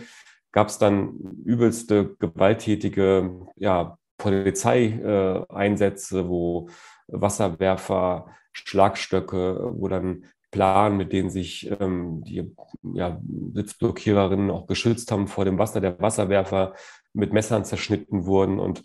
[0.53, 6.69] gab es dann übelste gewalttätige ja, Polizeieinsätze, wo
[7.09, 12.55] Wasserwerfer, Schlagstöcke, wo dann Plan, mit denen sich ähm, die
[12.93, 13.19] ja,
[13.55, 16.75] Sitzblockiererinnen auch geschützt haben vor dem Wasser der Wasserwerfer
[17.15, 18.83] mit Messern zerschnitten wurden und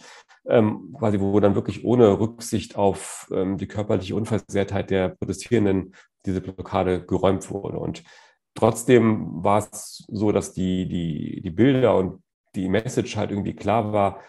[0.50, 5.94] ähm, quasi wo dann wirklich ohne Rücksicht auf ähm, die körperliche Unversehrtheit der Protestierenden
[6.26, 7.80] diese Blockade geräumt wurde.
[7.80, 8.04] Und
[8.56, 12.22] trotzdem war es so, dass die, die, die Bilder und
[12.56, 14.20] die Message halt irgendwie klar war,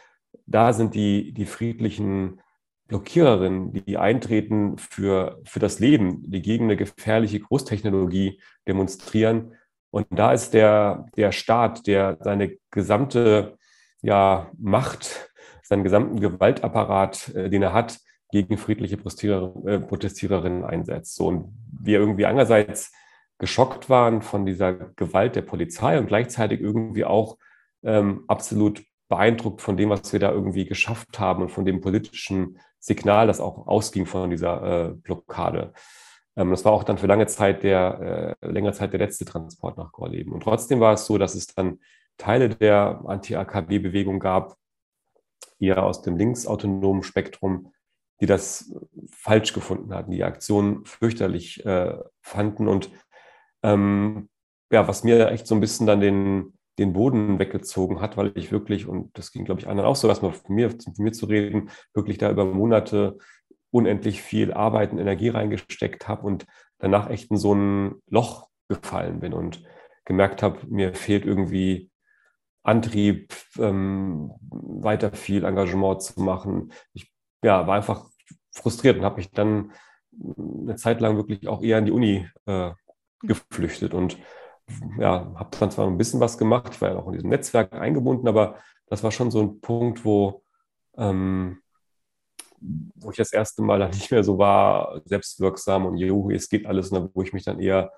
[0.47, 2.41] da sind die, die friedlichen
[2.89, 9.55] Blockiererinnen, die eintreten für, für das Leben, die gegen eine gefährliche Großtechnologie demonstrieren.
[9.91, 13.59] Und da ist der, der Staat, der seine gesamte
[14.01, 15.31] ja, Macht,
[15.69, 17.99] seinen gesamten Gewaltapparat, äh, den er hat,
[18.31, 21.15] gegen friedliche äh, Protestiererinnen einsetzt.
[21.15, 22.93] So, und wir irgendwie einerseits
[23.39, 27.39] geschockt waren von dieser Gewalt der Polizei und gleichzeitig irgendwie auch
[27.83, 32.59] ähm, absolut beeindruckt von dem, was wir da irgendwie geschafft haben und von dem politischen
[32.79, 35.73] Signal, das auch ausging von dieser äh, Blockade.
[36.37, 39.79] Ähm, das war auch dann für lange Zeit der, äh, längere Zeit der letzte Transport
[39.79, 40.33] nach Gorleben.
[40.33, 41.79] Und trotzdem war es so, dass es dann
[42.17, 44.57] Teile der Anti-AKW-Bewegung gab,
[45.59, 47.73] eher aus dem linksautonomen Spektrum,
[48.21, 48.73] die das
[49.11, 52.69] falsch gefunden hatten, die Aktion fürchterlich äh, fanden.
[52.69, 52.91] Und
[53.63, 54.29] ähm,
[54.71, 58.53] ja, was mir echt so ein bisschen dann den, den Boden weggezogen hat, weil ich
[58.53, 61.13] wirklich, und das ging, glaube ich, anderen auch so, dass man von mir, von mir
[61.13, 63.19] zu reden, wirklich da über Monate
[63.71, 66.47] unendlich viel Arbeit und Energie reingesteckt habe und
[66.79, 69.63] danach echt in so ein Loch gefallen bin und
[70.05, 71.91] gemerkt habe, mir fehlt irgendwie
[72.69, 76.73] Antrieb, ähm, weiter viel Engagement zu machen.
[76.93, 77.11] Ich
[77.43, 78.05] ja, war einfach
[78.53, 79.73] frustriert und habe mich dann
[80.37, 82.73] eine Zeit lang wirklich auch eher in die Uni äh,
[83.23, 84.19] geflüchtet und
[84.99, 87.73] ja, habe dann zwar ein bisschen was gemacht, ich war ja auch in diesem Netzwerk
[87.73, 90.43] eingebunden, aber das war schon so ein Punkt, wo,
[90.97, 91.63] ähm,
[92.61, 96.67] wo ich das erste Mal dann nicht mehr so war, selbstwirksam und juhu, es geht
[96.67, 97.93] alles, und wo ich mich dann eher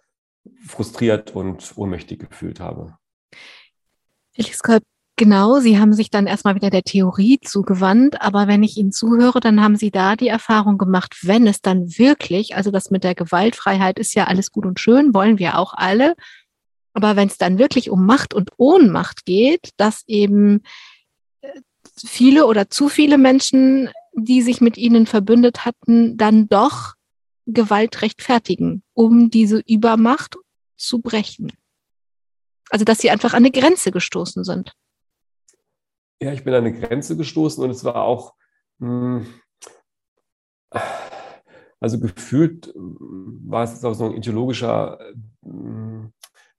[0.67, 2.97] frustriert und ohnmächtig gefühlt habe.
[4.63, 4.83] Kolb,
[5.17, 9.41] genau, Sie haben sich dann erstmal wieder der Theorie zugewandt, aber wenn ich Ihnen zuhöre,
[9.41, 13.15] dann haben Sie da die Erfahrung gemacht, wenn es dann wirklich, also das mit der
[13.15, 16.15] Gewaltfreiheit ist ja alles gut und schön, wollen wir auch alle,
[16.93, 20.63] aber wenn es dann wirklich um Macht und Ohnmacht geht, dass eben
[21.41, 21.49] äh,
[22.05, 26.95] viele oder zu viele Menschen, die sich mit ihnen verbündet hatten, dann doch
[27.47, 30.37] Gewalt rechtfertigen, um diese Übermacht
[30.77, 31.53] zu brechen.
[32.71, 34.73] Also dass sie einfach an eine Grenze gestoßen sind.
[36.23, 38.35] Ja, ich bin an eine Grenze gestoßen und es war auch,
[38.79, 39.25] mh,
[40.73, 40.81] hm,
[41.81, 44.99] also gefühlt war es auch so ein ideologischer
[45.43, 46.13] mh, hm,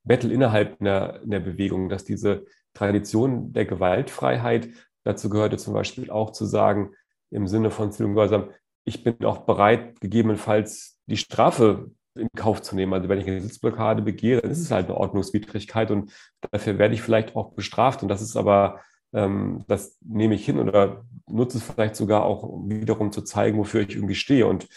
[0.04, 4.70] Battle innerhalb der, der Bewegung, dass diese Tradition der Gewaltfreiheit,
[5.04, 6.94] dazu gehörte zum Beispiel auch zu sagen,
[7.30, 8.50] im Sinne von Zivilgehorsam,
[8.84, 12.94] ich bin auch bereit, gegebenenfalls die Strafe in Kauf zu nehmen.
[12.94, 16.12] Also wenn ich eine Sitzblockade begehe, dann ist es halt eine Ordnungswidrigkeit und
[16.52, 18.04] dafür werde ich vielleicht auch bestraft.
[18.04, 18.82] Und das ist aber,
[19.14, 23.82] ähm, das nehme ich hin oder nutze es vielleicht sogar auch wiederum zu zeigen, wofür
[23.82, 24.48] ich irgendwie stehe.
[24.48, 24.68] Und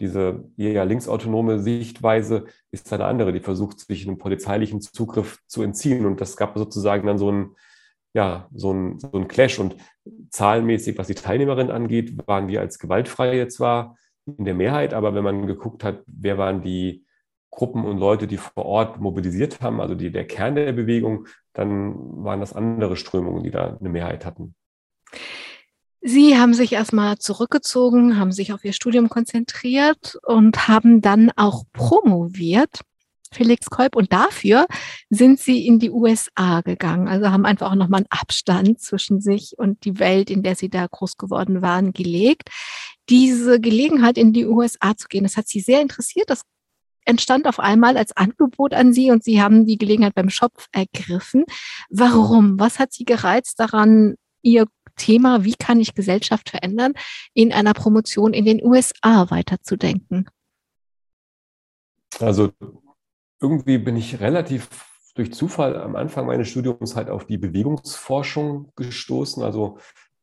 [0.00, 6.06] diese eher linksautonome Sichtweise ist eine andere, die versucht, sich einem polizeilichen Zugriff zu entziehen.
[6.06, 7.56] Und das gab sozusagen dann so ein,
[8.14, 9.58] ja, so ein, so ein Clash.
[9.58, 9.76] Und
[10.30, 13.96] zahlenmäßig, was die Teilnehmerinnen angeht, waren wir als Gewaltfreie zwar
[14.36, 17.04] in der Mehrheit, aber wenn man geguckt hat, wer waren die
[17.50, 22.24] Gruppen und Leute, die vor Ort mobilisiert haben, also die, der Kern der Bewegung, dann
[22.24, 24.54] waren das andere Strömungen, die da eine Mehrheit hatten.
[26.00, 31.64] Sie haben sich erstmal zurückgezogen, haben sich auf Ihr Studium konzentriert und haben dann auch
[31.72, 32.82] promoviert,
[33.32, 33.96] Felix Kolb.
[33.96, 34.66] Und dafür
[35.10, 37.08] sind Sie in die USA gegangen.
[37.08, 40.70] Also haben einfach auch nochmal einen Abstand zwischen sich und die Welt, in der Sie
[40.70, 42.50] da groß geworden waren, gelegt.
[43.08, 46.30] Diese Gelegenheit, in die USA zu gehen, das hat Sie sehr interessiert.
[46.30, 46.42] Das
[47.04, 51.44] entstand auf einmal als Angebot an Sie und Sie haben die Gelegenheit beim Schopf ergriffen.
[51.88, 52.60] Warum?
[52.60, 56.92] Was hat Sie gereizt daran, Ihr Thema, wie kann ich Gesellschaft verändern,
[57.32, 60.28] in einer Promotion in den USA weiterzudenken?
[62.20, 62.50] Also
[63.40, 64.68] irgendwie bin ich relativ
[65.14, 69.78] durch Zufall am Anfang meines Studiums halt auf die Bewegungsforschung gestoßen, also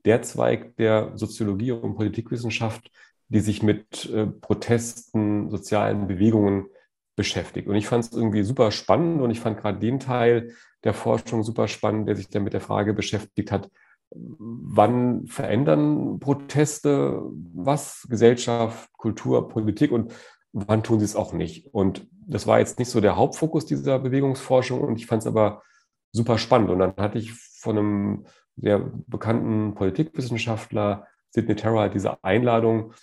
[0.05, 2.91] der Zweig der Soziologie und Politikwissenschaft,
[3.27, 6.67] die sich mit äh, Protesten, sozialen Bewegungen
[7.15, 7.67] beschäftigt.
[7.67, 10.53] Und ich fand es irgendwie super spannend und ich fand gerade den Teil
[10.83, 13.69] der Forschung super spannend, der sich dann mit der Frage beschäftigt hat,
[14.11, 17.21] wann verändern Proteste
[17.53, 20.13] was, Gesellschaft, Kultur, Politik und
[20.53, 21.73] wann tun sie es auch nicht.
[21.73, 25.63] Und das war jetzt nicht so der Hauptfokus dieser Bewegungsforschung und ich fand es aber
[26.11, 26.69] super spannend.
[26.69, 28.25] Und dann hatte ich von einem
[28.57, 32.93] sehr bekannten Politikwissenschaftler, Sidney Terra, diese Einladung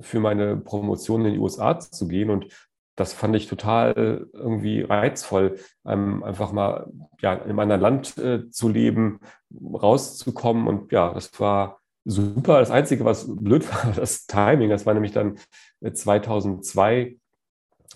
[0.00, 2.30] für meine Promotion in die USA zu gehen.
[2.30, 2.48] Und
[2.96, 6.90] das fand ich total irgendwie reizvoll, ähm, einfach mal
[7.20, 9.20] ja, in einem anderen Land äh, zu leben,
[9.52, 10.66] rauszukommen.
[10.66, 12.58] Und ja, das war super.
[12.60, 14.70] Das Einzige, was blöd war, das Timing.
[14.70, 15.38] Das war nämlich dann
[15.82, 17.18] 2002,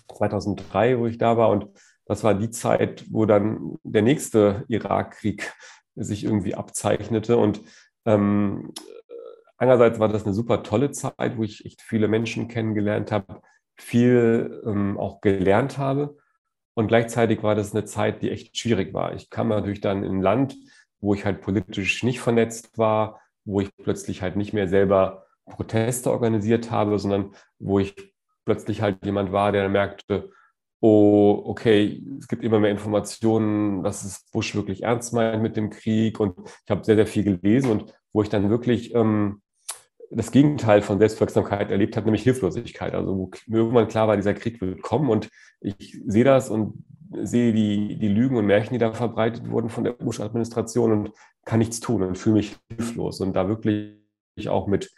[0.07, 1.49] 2003, wo ich da war.
[1.49, 1.67] Und
[2.05, 5.51] das war die Zeit, wo dann der nächste Irakkrieg
[5.95, 7.37] sich irgendwie abzeichnete.
[7.37, 7.61] Und
[8.05, 8.73] ähm,
[9.57, 13.41] einerseits war das eine super tolle Zeit, wo ich echt viele Menschen kennengelernt habe
[13.81, 16.17] viel ähm, auch gelernt habe.
[16.73, 19.13] Und gleichzeitig war das eine Zeit, die echt schwierig war.
[19.13, 20.55] Ich kam natürlich dann in ein Land,
[20.99, 26.11] wo ich halt politisch nicht vernetzt war, wo ich plötzlich halt nicht mehr selber Proteste
[26.11, 27.95] organisiert habe, sondern wo ich
[28.45, 30.29] plötzlich halt jemand war, der merkte,
[30.81, 35.69] oh, okay, es gibt immer mehr Informationen, dass es Bush wirklich ernst meint mit dem
[35.69, 36.19] Krieg.
[36.19, 39.41] Und ich habe sehr, sehr viel gelesen und wo ich dann wirklich ähm,
[40.09, 42.93] das Gegenteil von Selbstwirksamkeit erlebt habe, nämlich Hilflosigkeit.
[42.95, 45.29] Also wo mir irgendwann klar war, dieser Krieg wird kommen und
[45.61, 46.83] ich sehe das und
[47.21, 51.11] sehe die, die Lügen und Märchen, die da verbreitet wurden von der Bush-Administration und
[51.45, 53.97] kann nichts tun und fühle mich hilflos und da wirklich
[54.47, 54.91] auch mit,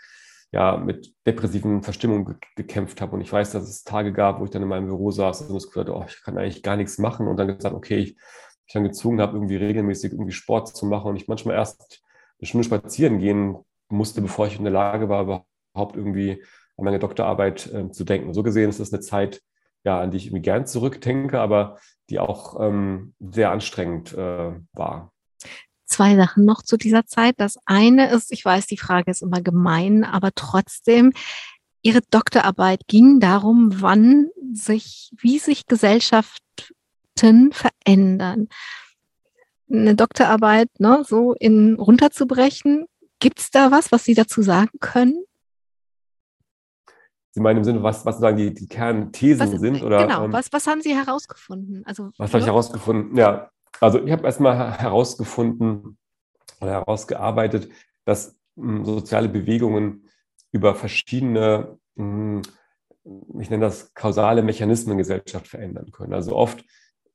[0.54, 3.16] ja, mit depressiven Verstimmungen gekämpft habe.
[3.16, 5.56] Und ich weiß, dass es Tage gab, wo ich dann in meinem Büro saß und
[5.56, 8.16] das gesagt oh, ich kann eigentlich gar nichts machen und dann gesagt, okay, ich,
[8.68, 12.04] ich dann gezwungen habe, irgendwie regelmäßig irgendwie Sport zu machen und ich manchmal erst
[12.40, 13.58] eine Stunde spazieren gehen
[13.90, 16.44] musste, bevor ich in der Lage war, überhaupt irgendwie
[16.78, 18.34] an meine Doktorarbeit äh, zu denken.
[18.36, 19.42] So gesehen ist das eine Zeit,
[19.84, 21.80] ja, an die ich irgendwie gern zurückdenke, aber
[22.12, 25.13] die auch ähm, sehr anstrengend äh, war.
[25.86, 27.36] Zwei Sachen noch zu dieser Zeit.
[27.38, 31.14] Das eine ist, ich weiß, die Frage ist immer gemein, aber trotzdem,
[31.86, 38.48] Ihre Doktorarbeit ging darum, wann sich, wie sich Gesellschaften verändern.
[39.70, 42.86] Eine Doktorarbeit ne, so in runterzubrechen,
[43.20, 45.24] gibt es da was, was Sie dazu sagen können?
[47.32, 49.82] Sie meinen im Sinne, was, was sagen die, die Kernthesen was, sind?
[49.82, 51.84] Oder, genau, ähm, was, was haben Sie herausgefunden?
[51.86, 53.18] Also, was habe ich herausgefunden?
[53.18, 53.50] Ja,
[53.80, 55.98] also ich habe erstmal herausgefunden
[56.62, 57.70] oder herausgearbeitet,
[58.06, 60.10] dass hm, soziale Bewegungen
[60.52, 62.42] über verschiedene, hm,
[63.40, 66.14] ich nenne das kausale Mechanismen in Gesellschaft verändern können.
[66.14, 66.64] Also oft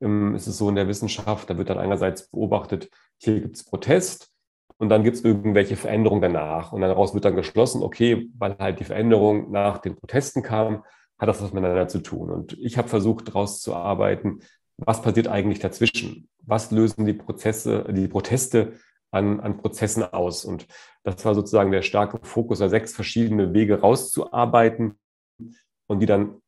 [0.00, 3.64] ähm, ist es so in der Wissenschaft, da wird dann einerseits beobachtet, hier gibt es
[3.64, 4.30] Protest
[4.78, 6.72] und dann gibt es irgendwelche Veränderungen danach.
[6.72, 10.84] Und daraus wird dann geschlossen, okay, weil halt die Veränderung nach den Protesten kam,
[11.18, 12.30] hat das was miteinander zu tun.
[12.30, 14.40] Und ich habe versucht, daraus zu arbeiten,
[14.76, 16.28] was passiert eigentlich dazwischen?
[16.48, 18.72] Was lösen die Prozesse, die Proteste
[19.10, 20.44] an, an Prozessen aus?
[20.44, 20.66] Und
[21.04, 24.98] das war sozusagen der starke Fokus, da sechs verschiedene Wege rauszuarbeiten
[25.86, 26.40] und die dann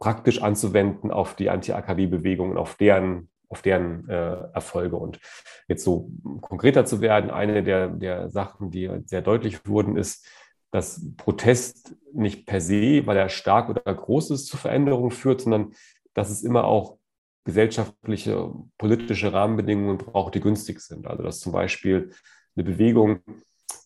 [0.00, 4.96] praktisch anzuwenden auf die Anti-AKW-Bewegung und auf deren auf deren äh, Erfolge.
[4.96, 5.20] Und
[5.68, 6.10] jetzt so
[6.40, 10.26] konkreter zu werden, eine der, der Sachen, die sehr deutlich wurden, ist,
[10.70, 15.74] dass Protest nicht per se, weil er stark oder groß ist, zu Veränderungen führt, sondern
[16.14, 16.96] dass es immer auch
[17.44, 21.06] gesellschaftliche, politische Rahmenbedingungen braucht, die günstig sind.
[21.06, 22.12] Also dass zum Beispiel
[22.56, 23.20] eine Bewegung,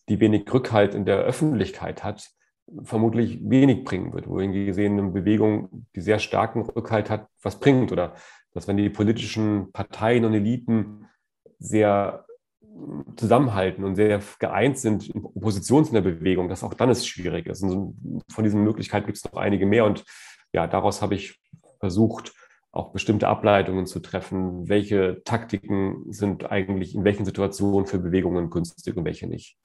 [0.08, 2.30] die wenig Rückhalt in der Öffentlichkeit hat,
[2.82, 7.92] vermutlich wenig bringen wird, wohingegen eine Bewegung, die sehr starken Rückhalt hat, was bringt.
[7.92, 8.14] Oder
[8.52, 11.06] dass wenn die politischen Parteien und Eliten
[11.58, 12.26] sehr
[13.16, 17.46] zusammenhalten und sehr geeint sind in Opposition zu der Bewegung, dass auch dann es schwierig
[17.46, 17.62] ist.
[17.62, 19.84] Und von diesen Möglichkeiten gibt es noch einige mehr.
[19.84, 20.04] Und
[20.52, 21.40] ja, daraus habe ich
[21.80, 22.32] versucht,
[22.76, 24.68] auch bestimmte Ableitungen zu treffen.
[24.68, 29.56] Welche Taktiken sind eigentlich in welchen Situationen für Bewegungen günstig und welche nicht?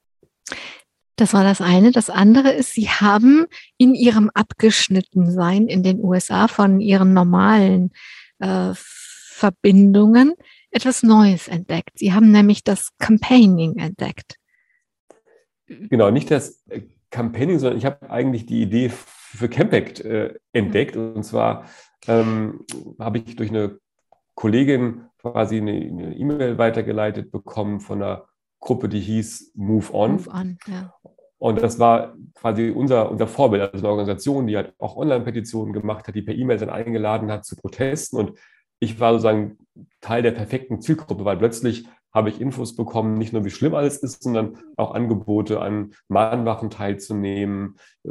[1.15, 1.91] Das war das eine.
[1.91, 3.45] Das andere ist, Sie haben
[3.77, 7.91] in Ihrem Abgeschnittensein in den USA von Ihren normalen
[8.39, 10.33] äh, Verbindungen
[10.71, 11.99] etwas Neues entdeckt.
[11.99, 14.37] Sie haben nämlich das Campaigning entdeckt.
[15.67, 16.81] Genau, nicht das äh,
[17.11, 20.95] Campaigning, sondern ich habe eigentlich die Idee für Campact äh, entdeckt.
[20.95, 21.65] Und zwar
[22.07, 22.65] ähm,
[22.99, 23.79] habe ich durch eine
[24.35, 28.25] Kollegin quasi eine E-Mail weitergeleitet bekommen von einer
[28.59, 30.11] Gruppe, die hieß Move On.
[30.13, 30.93] Move on ja.
[31.37, 36.07] Und das war quasi unser, unser Vorbild, also eine Organisation, die halt auch Online-Petitionen gemacht
[36.07, 38.17] hat, die per E-Mail dann eingeladen hat zu Protesten.
[38.17, 38.37] Und
[38.79, 39.57] ich war sozusagen
[40.01, 43.97] Teil der perfekten Zielgruppe, weil plötzlich habe ich Infos bekommen, nicht nur wie schlimm alles
[43.97, 48.09] ist, sondern auch Angebote an Mahnwachen teilzunehmen, äh,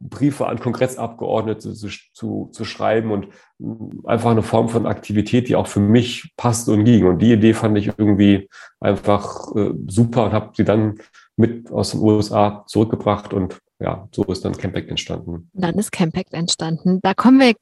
[0.00, 3.26] Briefe an Kongressabgeordnete zu, zu, zu schreiben und
[3.60, 7.06] äh, einfach eine Form von Aktivität, die auch für mich passt und ging.
[7.06, 8.48] Und die Idee fand ich irgendwie
[8.80, 10.98] einfach äh, super und habe sie dann
[11.36, 15.50] mit aus den USA zurückgebracht und ja, so ist dann Campact entstanden.
[15.54, 17.00] Dann ist Campact entstanden.
[17.02, 17.54] Da kommen wir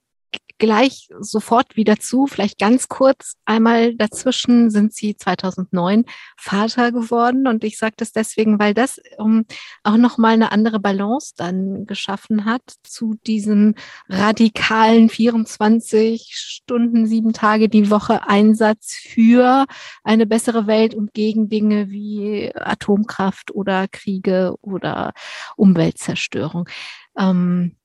[0.58, 2.26] gleich sofort wieder zu.
[2.26, 6.04] Vielleicht ganz kurz einmal dazwischen sind Sie 2009
[6.36, 9.46] Vater geworden und ich sage das deswegen, weil das um,
[9.84, 13.74] auch noch mal eine andere Balance dann geschaffen hat zu diesem
[14.08, 19.66] radikalen 24 Stunden, sieben Tage die Woche Einsatz für
[20.02, 25.12] eine bessere Welt und gegen Dinge wie Atomkraft oder Kriege oder
[25.56, 26.68] Umweltzerstörung.
[27.16, 27.76] Ähm,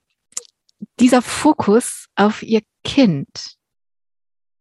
[1.00, 3.58] dieser Fokus auf ihr Kind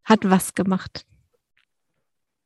[0.05, 1.07] hat was gemacht?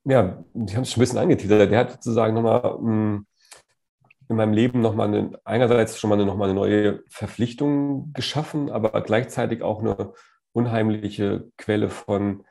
[0.04, 1.70] Ja, ich habe es schon ein bisschen angeteasert.
[1.70, 3.26] Der hat sozusagen nochmal hm,
[4.28, 8.70] in meinem Leben nochmal eine, einerseits schon mal eine, noch mal eine neue Verpflichtung geschaffen,
[8.70, 10.12] aber gleichzeitig auch eine
[10.52, 12.44] unheimliche Quelle von,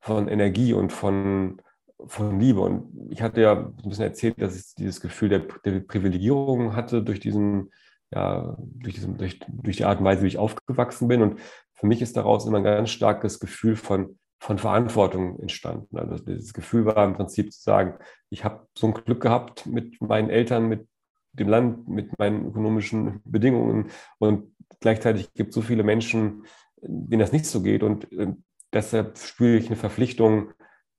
[0.00, 1.60] von Energie und von,
[2.06, 2.60] von Liebe.
[2.60, 7.02] Und ich hatte ja ein bisschen erzählt, dass ich dieses Gefühl der, der Privilegierung hatte
[7.02, 7.70] durch diesen
[8.12, 11.22] ja, durch, diesen, durch, durch die Art und Weise, wie ich aufgewachsen bin.
[11.22, 11.40] Und
[11.74, 15.96] für mich ist daraus immer ein ganz starkes Gefühl von, von Verantwortung entstanden.
[15.96, 17.94] Also dieses Gefühl war im Prinzip zu sagen,
[18.30, 20.86] ich habe so ein Glück gehabt mit meinen Eltern, mit
[21.32, 26.44] dem Land, mit meinen ökonomischen Bedingungen und gleichzeitig gibt es so viele Menschen,
[26.82, 28.34] denen das nicht so geht und äh,
[28.72, 30.52] deshalb spüre ich eine Verpflichtung,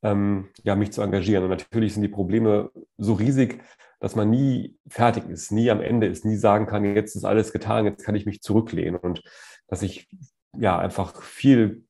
[0.04, 1.44] ähm, ja, mich zu engagieren.
[1.44, 3.62] Und natürlich sind die Probleme so riesig,
[4.04, 7.54] dass man nie fertig ist, nie am Ende ist, nie sagen kann, jetzt ist alles
[7.54, 8.98] getan, jetzt kann ich mich zurücklehnen.
[8.98, 9.24] Und
[9.68, 10.10] dass ich
[10.58, 11.86] ja einfach viel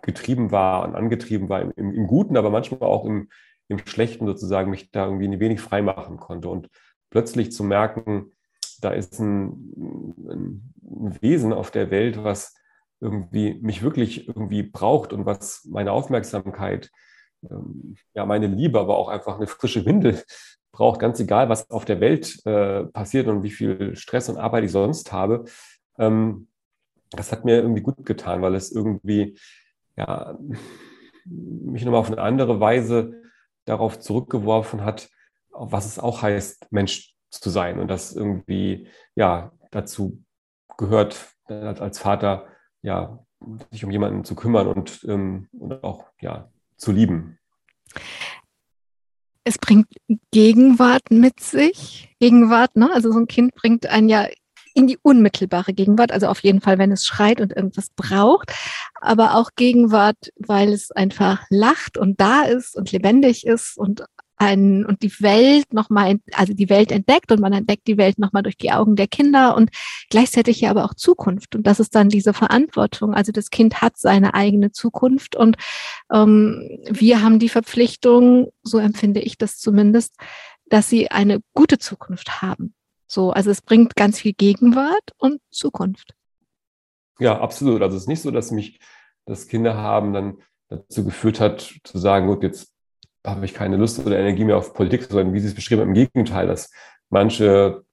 [0.00, 3.28] getrieben war und angetrieben war im, im, im Guten, aber manchmal auch im,
[3.68, 6.48] im Schlechten sozusagen mich da irgendwie ein wenig frei machen konnte.
[6.48, 6.70] Und
[7.10, 8.32] plötzlich zu merken,
[8.80, 9.50] da ist ein,
[10.26, 10.74] ein
[11.20, 12.54] Wesen auf der Welt, was
[12.98, 16.90] irgendwie mich wirklich irgendwie braucht und was meine Aufmerksamkeit,
[17.50, 20.22] ähm, ja, meine Liebe, aber auch einfach eine frische Windel
[20.72, 24.64] braucht, ganz egal, was auf der Welt äh, passiert und wie viel Stress und Arbeit
[24.64, 25.44] ich sonst habe.
[25.98, 26.48] Ähm,
[27.10, 29.36] das hat mir irgendwie gut getan, weil es irgendwie
[29.96, 30.38] ja,
[31.24, 33.22] mich nochmal auf eine andere Weise
[33.64, 35.08] darauf zurückgeworfen hat,
[35.50, 40.22] was es auch heißt, Mensch zu sein und das irgendwie ja dazu
[40.76, 42.46] gehört, als Vater
[42.82, 43.24] ja
[43.70, 46.51] sich um jemanden zu kümmern und, ähm, und auch ja
[46.82, 47.38] zu lieben.
[49.44, 49.86] Es bringt
[50.30, 52.14] Gegenwart mit sich.
[52.20, 52.92] Gegenwart, ne?
[52.92, 54.28] Also so ein Kind bringt einen ja
[54.74, 58.52] in die unmittelbare Gegenwart, also auf jeden Fall, wenn es schreit und irgendwas braucht,
[59.00, 64.04] aber auch Gegenwart, weil es einfach lacht und da ist und lebendig ist und
[64.42, 68.42] ein, und die Welt nochmal, also die Welt entdeckt und man entdeckt die Welt nochmal
[68.42, 69.70] durch die Augen der Kinder und
[70.10, 71.54] gleichzeitig ja aber auch Zukunft.
[71.54, 73.14] Und das ist dann diese Verantwortung.
[73.14, 75.56] Also das Kind hat seine eigene Zukunft und
[76.12, 80.16] ähm, wir haben die Verpflichtung, so empfinde ich das zumindest,
[80.66, 82.74] dass sie eine gute Zukunft haben.
[83.06, 86.14] So, also es bringt ganz viel Gegenwart und Zukunft.
[87.18, 87.82] Ja, absolut.
[87.82, 88.80] Also es ist nicht so, dass mich
[89.26, 90.38] das Kinder haben dann
[90.68, 92.71] dazu geführt hat, zu sagen, gut, jetzt
[93.24, 95.88] habe ich keine Lust oder Energie mehr auf Politik, sondern wie Sie es beschrieben haben,
[95.88, 96.70] im Gegenteil, dass
[97.08, 97.84] manche,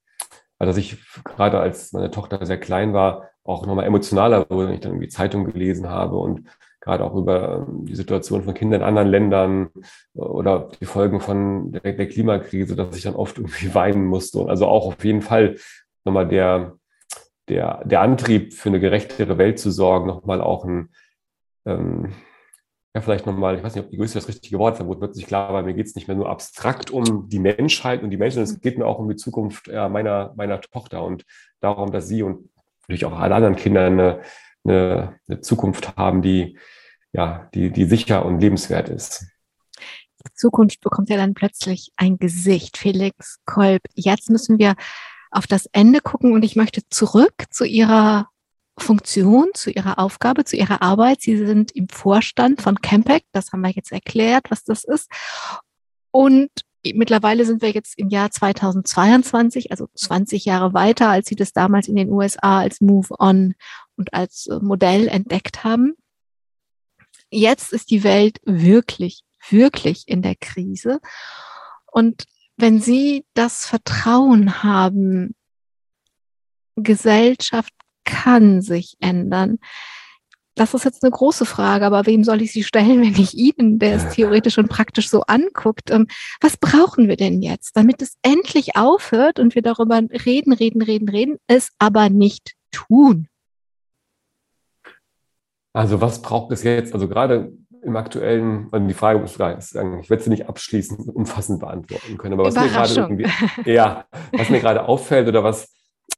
[0.58, 4.76] also dass ich gerade als meine Tochter sehr klein war, auch nochmal emotionaler wurde, wenn
[4.76, 6.48] ich dann irgendwie Zeitung gelesen habe und
[6.82, 9.70] gerade auch über ähm, die Situation von Kindern in anderen Ländern
[10.14, 14.40] oder die Folgen von der, der Klimakrise, dass ich dann oft irgendwie weinen musste.
[14.40, 15.58] Und also auch auf jeden Fall
[16.06, 16.76] nochmal der,
[17.48, 20.90] der, der Antrieb für eine gerechtere Welt zu sorgen, nochmal auch ein,
[21.66, 22.14] ähm,
[22.96, 25.00] ja, vielleicht nochmal, ich weiß nicht, ob die Größe das richtige Wort ist, dann wird
[25.00, 28.18] plötzlich klar, weil mir geht es nicht mehr nur abstrakt um die Menschheit und die
[28.18, 31.24] Menschen, es geht mir auch um die Zukunft ja, meiner, meiner Tochter und
[31.60, 32.50] darum, dass sie und
[32.82, 34.22] natürlich auch alle anderen Kinder eine,
[34.64, 36.58] eine, eine Zukunft haben, die,
[37.14, 39.28] ja, die, die sicher und lebenswert ist.
[40.26, 42.78] Die Zukunft bekommt ja dann plötzlich ein Gesicht.
[42.78, 44.76] Felix Kolb, jetzt müssen wir
[45.30, 48.30] auf das Ende gucken und ich möchte zurück zu Ihrer
[48.80, 51.22] Funktion, zu Ihrer Aufgabe, zu Ihrer Arbeit.
[51.22, 55.10] Sie sind im Vorstand von Campact, das haben wir jetzt erklärt, was das ist.
[56.12, 56.50] Und
[56.84, 61.88] mittlerweile sind wir jetzt im Jahr 2022, also 20 Jahre weiter, als Sie das damals
[61.88, 63.56] in den USA als Move On
[63.96, 65.96] und als Modell entdeckt haben.
[67.30, 71.00] Jetzt ist die Welt wirklich, wirklich in der Krise.
[71.86, 72.26] Und
[72.58, 75.36] wenn Sie das Vertrauen haben,
[76.76, 77.74] Gesellschaft
[78.10, 79.60] kann sich ändern.
[80.56, 83.80] Das ist jetzt eine große Frage, aber wem soll ich sie stellen, wenn ich Ihnen,
[83.80, 85.92] der es theoretisch und praktisch so anguckt?
[85.92, 86.08] Ähm,
[86.42, 91.10] was brauchen wir denn jetzt, damit es endlich aufhört und wir darüber reden, reden, reden,
[91.10, 93.28] reden, es aber nicht tun?
[95.72, 96.94] Also was braucht es jetzt?
[96.94, 102.18] Also gerade im aktuellen, also die Frage ist, ich werde sie nicht abschließend umfassend beantworten
[102.18, 103.28] können, aber was mir gerade irgendwie,
[103.72, 105.72] ja, was mir gerade auffällt oder was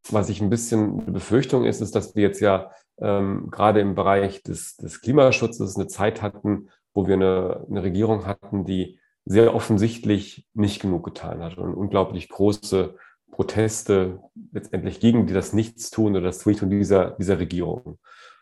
[0.09, 3.95] was ich ein bisschen eine Befürchtung ist, ist, dass wir jetzt ja ähm, gerade im
[3.95, 9.53] Bereich des, des Klimaschutzes eine Zeit hatten, wo wir eine, eine Regierung hatten, die sehr
[9.53, 12.95] offensichtlich nicht genug getan hat und unglaublich große
[13.31, 14.19] Proteste
[14.51, 17.99] letztendlich gegen die das Nichtstun oder das Tun dieser, dieser Regierung.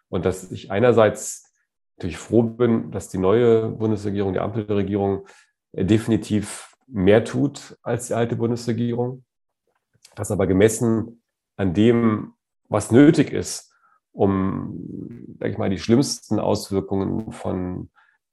[0.10, 1.54] Und dass ich einerseits
[1.98, 5.28] natürlich froh bin, dass die neue Bundesregierung, die Ampelregierung,
[5.74, 9.24] definitiv mehr tut als die alte Bundesregierung.
[10.16, 11.19] Das aber gemessen
[11.60, 12.36] an dem,
[12.70, 13.74] was nötig ist,
[14.14, 17.90] um, sag ich mal, die schlimmsten Auswirkungen von,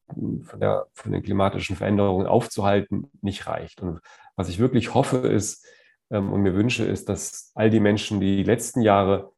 [0.06, 3.82] von, der, von den klimatischen Veränderungen aufzuhalten, nicht reicht.
[3.82, 3.98] Und
[4.36, 5.66] was ich wirklich hoffe ist
[6.10, 9.32] ähm, und mir wünsche, ist, dass all die Menschen, die die letzten Jahre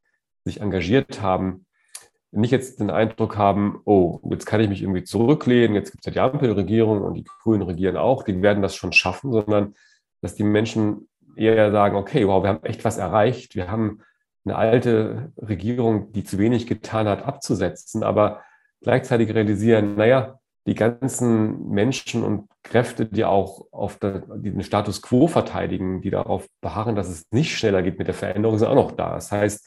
[0.45, 1.64] sich engagiert haben,
[2.30, 6.14] nicht jetzt den Eindruck haben, oh, jetzt kann ich mich irgendwie zurücklehnen, jetzt gibt es
[6.14, 9.74] ja die Ampelregierung und die Grünen regieren auch, die werden das schon schaffen, sondern
[10.20, 11.09] dass die Menschen
[11.39, 13.55] eher sagen, okay, wow, wir haben echt was erreicht.
[13.55, 14.01] Wir haben
[14.45, 18.43] eine alte Regierung, die zu wenig getan hat, abzusetzen, aber
[18.80, 26.03] gleichzeitig realisieren, naja, die ganzen Menschen und Kräfte, die auch auf den Status quo verteidigen,
[26.03, 29.14] die darauf beharren, dass es nicht schneller geht mit der Veränderung, sind auch noch da.
[29.14, 29.66] Das heißt,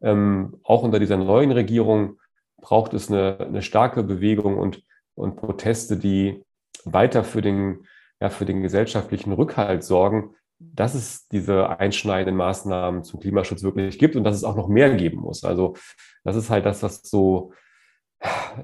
[0.00, 2.18] ähm, auch unter dieser neuen Regierung
[2.60, 4.82] braucht es eine, eine starke Bewegung und,
[5.14, 6.42] und Proteste, die
[6.84, 7.86] weiter für den,
[8.20, 14.16] ja, für den gesellschaftlichen Rückhalt sorgen, dass es diese einschneidenden Maßnahmen zum Klimaschutz wirklich gibt
[14.16, 15.44] und dass es auch noch mehr geben muss.
[15.44, 15.76] Also
[16.24, 17.52] das ist halt das, was so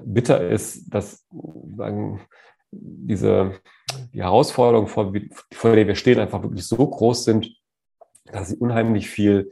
[0.03, 1.25] bitter ist, dass
[1.77, 2.21] sagen,
[2.71, 3.53] diese
[4.13, 5.13] die Herausforderungen, vor,
[5.53, 7.49] vor der wir stehen, einfach wirklich so groß sind,
[8.25, 9.51] dass sie unheimlich viel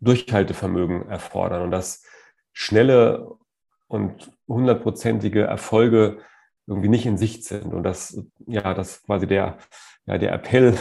[0.00, 2.04] Durchhaltevermögen erfordern und dass
[2.52, 3.30] schnelle
[3.86, 6.18] und hundertprozentige Erfolge
[6.66, 7.72] irgendwie nicht in Sicht sind.
[7.72, 9.58] Und das, ja, das quasi der,
[10.06, 10.76] ja, der Appell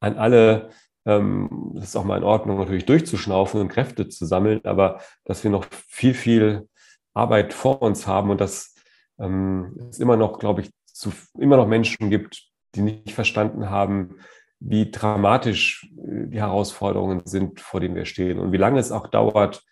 [0.00, 0.70] an alle,
[1.06, 5.44] ähm, das ist auch mal in Ordnung, natürlich durchzuschnaufen und Kräfte zu sammeln, aber dass
[5.44, 6.68] wir noch viel, viel
[7.14, 8.74] Arbeit vor uns haben und dass
[9.18, 12.42] ähm, es immer noch, glaube ich, zu, immer noch Menschen gibt,
[12.74, 14.16] die nicht verstanden haben,
[14.58, 19.06] wie dramatisch äh, die Herausforderungen sind, vor denen wir stehen und wie lange es auch
[19.06, 19.62] dauert,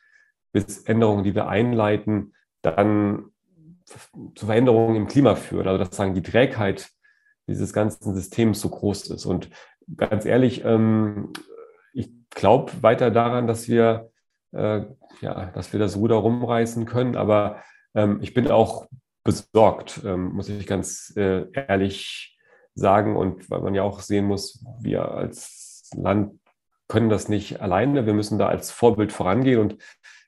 [0.53, 3.31] bis Änderungen, die wir einleiten, dann
[3.85, 5.69] zu Veränderungen im Klima führen.
[5.69, 6.91] Also dass sagen die Trägheit
[7.47, 9.25] dieses ganzen Systems so groß ist.
[9.25, 9.51] Und
[9.97, 11.33] ganz ehrlich, ähm,
[11.93, 14.11] ich glaube weiter daran, dass wir,
[14.53, 14.83] äh,
[15.21, 17.17] ja, dass wir das Ruder rumreißen können.
[17.17, 17.63] Aber
[17.95, 18.89] ähm, ich bin auch
[19.25, 22.39] besorgt, ähm, muss ich ganz äh, ehrlich
[22.75, 23.17] sagen.
[23.17, 26.39] Und weil man ja auch sehen muss, wir als Land
[26.89, 28.07] können das nicht alleine.
[28.07, 29.61] Wir müssen da als Vorbild vorangehen.
[29.61, 29.77] Und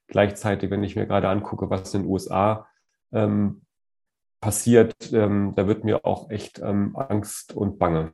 [0.06, 2.68] gleichzeitig, wenn ich mir gerade angucke, was in den USA
[3.12, 3.62] ähm,
[4.40, 8.12] passiert, ähm, da wird mir auch echt ähm, Angst und Bange.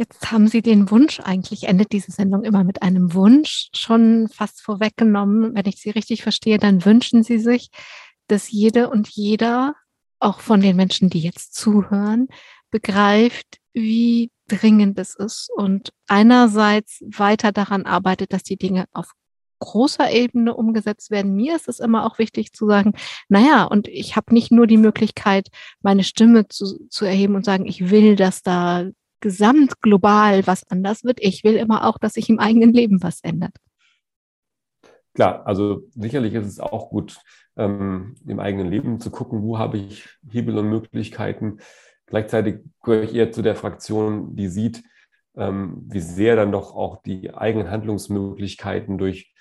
[0.00, 4.62] Jetzt haben Sie den Wunsch, eigentlich endet diese Sendung immer mit einem Wunsch, schon fast
[4.62, 5.54] vorweggenommen.
[5.54, 7.68] Wenn ich Sie richtig verstehe, dann wünschen Sie sich,
[8.26, 9.74] dass jede und jeder,
[10.18, 12.28] auch von den Menschen, die jetzt zuhören,
[12.70, 19.12] begreift, wie dringend es ist und einerseits weiter daran arbeitet, dass die Dinge auf
[19.58, 21.34] großer Ebene umgesetzt werden.
[21.34, 22.94] Mir ist es immer auch wichtig zu sagen,
[23.28, 25.48] naja, und ich habe nicht nur die Möglichkeit,
[25.82, 28.86] meine Stimme zu, zu erheben und sagen, ich will, dass da
[29.20, 31.18] gesamt global was anders wird.
[31.20, 33.54] Ich will immer auch, dass sich im eigenen Leben was ändert.
[35.14, 37.18] Klar, also sicherlich ist es auch gut,
[37.56, 41.58] ähm, im eigenen Leben zu gucken, wo habe ich Hebel und Möglichkeiten.
[42.06, 44.82] Gleichzeitig gehöre ich eher zu der Fraktion, die sieht,
[45.36, 49.34] ähm, wie sehr dann doch auch die eigenen Handlungsmöglichkeiten durch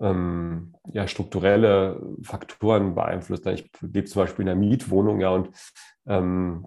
[0.00, 3.46] ähm, ja, strukturelle Faktoren beeinflusst.
[3.46, 5.50] Ich lebe zum Beispiel in einer Mietwohnung, ja, und
[6.06, 6.66] ähm,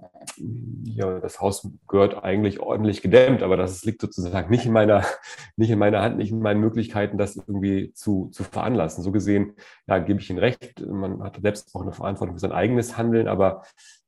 [0.83, 5.03] ja, das Haus gehört eigentlich ordentlich gedämmt, aber das liegt sozusagen nicht in meiner,
[5.57, 9.03] nicht in meiner Hand, nicht in meinen Möglichkeiten, das irgendwie zu, zu veranlassen.
[9.03, 9.53] So gesehen,
[9.87, 13.27] ja, gebe ich Ihnen recht, man hat selbst auch eine Verantwortung für sein eigenes Handeln,
[13.27, 13.63] aber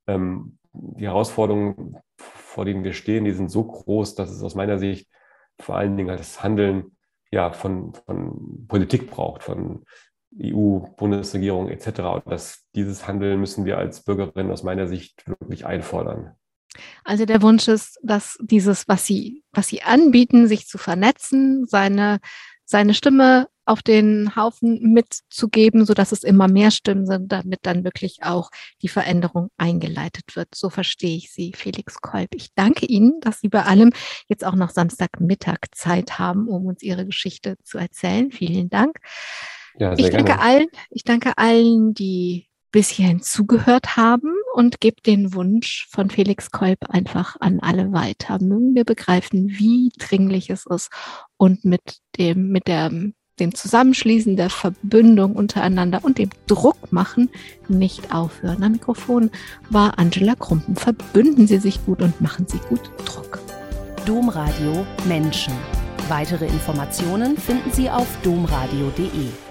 [0.08, 4.80] ähm, die Herausforderungen, vor denen wir stehen, die sind so groß, dass es aus meiner
[4.80, 5.08] Sicht
[5.60, 6.96] vor allen Dingen das Handeln
[7.32, 9.86] ja, von, von Politik braucht, von
[10.42, 12.00] EU, Bundesregierung etc.
[12.00, 16.36] Und das, dieses Handeln müssen wir als Bürgerinnen aus meiner Sicht wirklich einfordern.
[17.04, 22.20] Also der Wunsch ist, dass dieses, was Sie, was Sie anbieten, sich zu vernetzen, seine,
[22.64, 27.84] seine Stimme auf den Haufen mitzugeben, so dass es immer mehr Stimmen sind, damit dann
[27.84, 28.50] wirklich auch
[28.82, 30.50] die Veränderung eingeleitet wird.
[30.56, 32.30] So verstehe ich Sie, Felix Kolb.
[32.34, 33.92] Ich danke Ihnen, dass Sie bei allem
[34.28, 38.32] jetzt auch noch Samstagmittag Zeit haben, um uns Ihre Geschichte zu erzählen.
[38.32, 38.98] Vielen Dank.
[39.78, 40.42] Ja, ich danke gerne.
[40.42, 46.52] allen, ich danke allen, die bis hierhin zugehört haben und gebe den Wunsch von Felix
[46.52, 48.40] Kolb einfach an alle weiter.
[48.42, 50.90] Mögen wir begreifen, wie dringlich es ist
[51.38, 52.92] und mit dem, mit der,
[53.40, 57.30] dem Zusammenschließen der Verbündung untereinander und dem Druck machen
[57.68, 58.64] nicht aufhören.
[58.64, 59.32] Am Mikrofon
[59.70, 60.76] war Angela Krumpen.
[60.76, 63.40] Verbünden Sie sich gut und machen Sie gut Druck.
[64.06, 65.54] Domradio Menschen.
[66.08, 69.49] Weitere Informationen finden Sie auf domradio.de.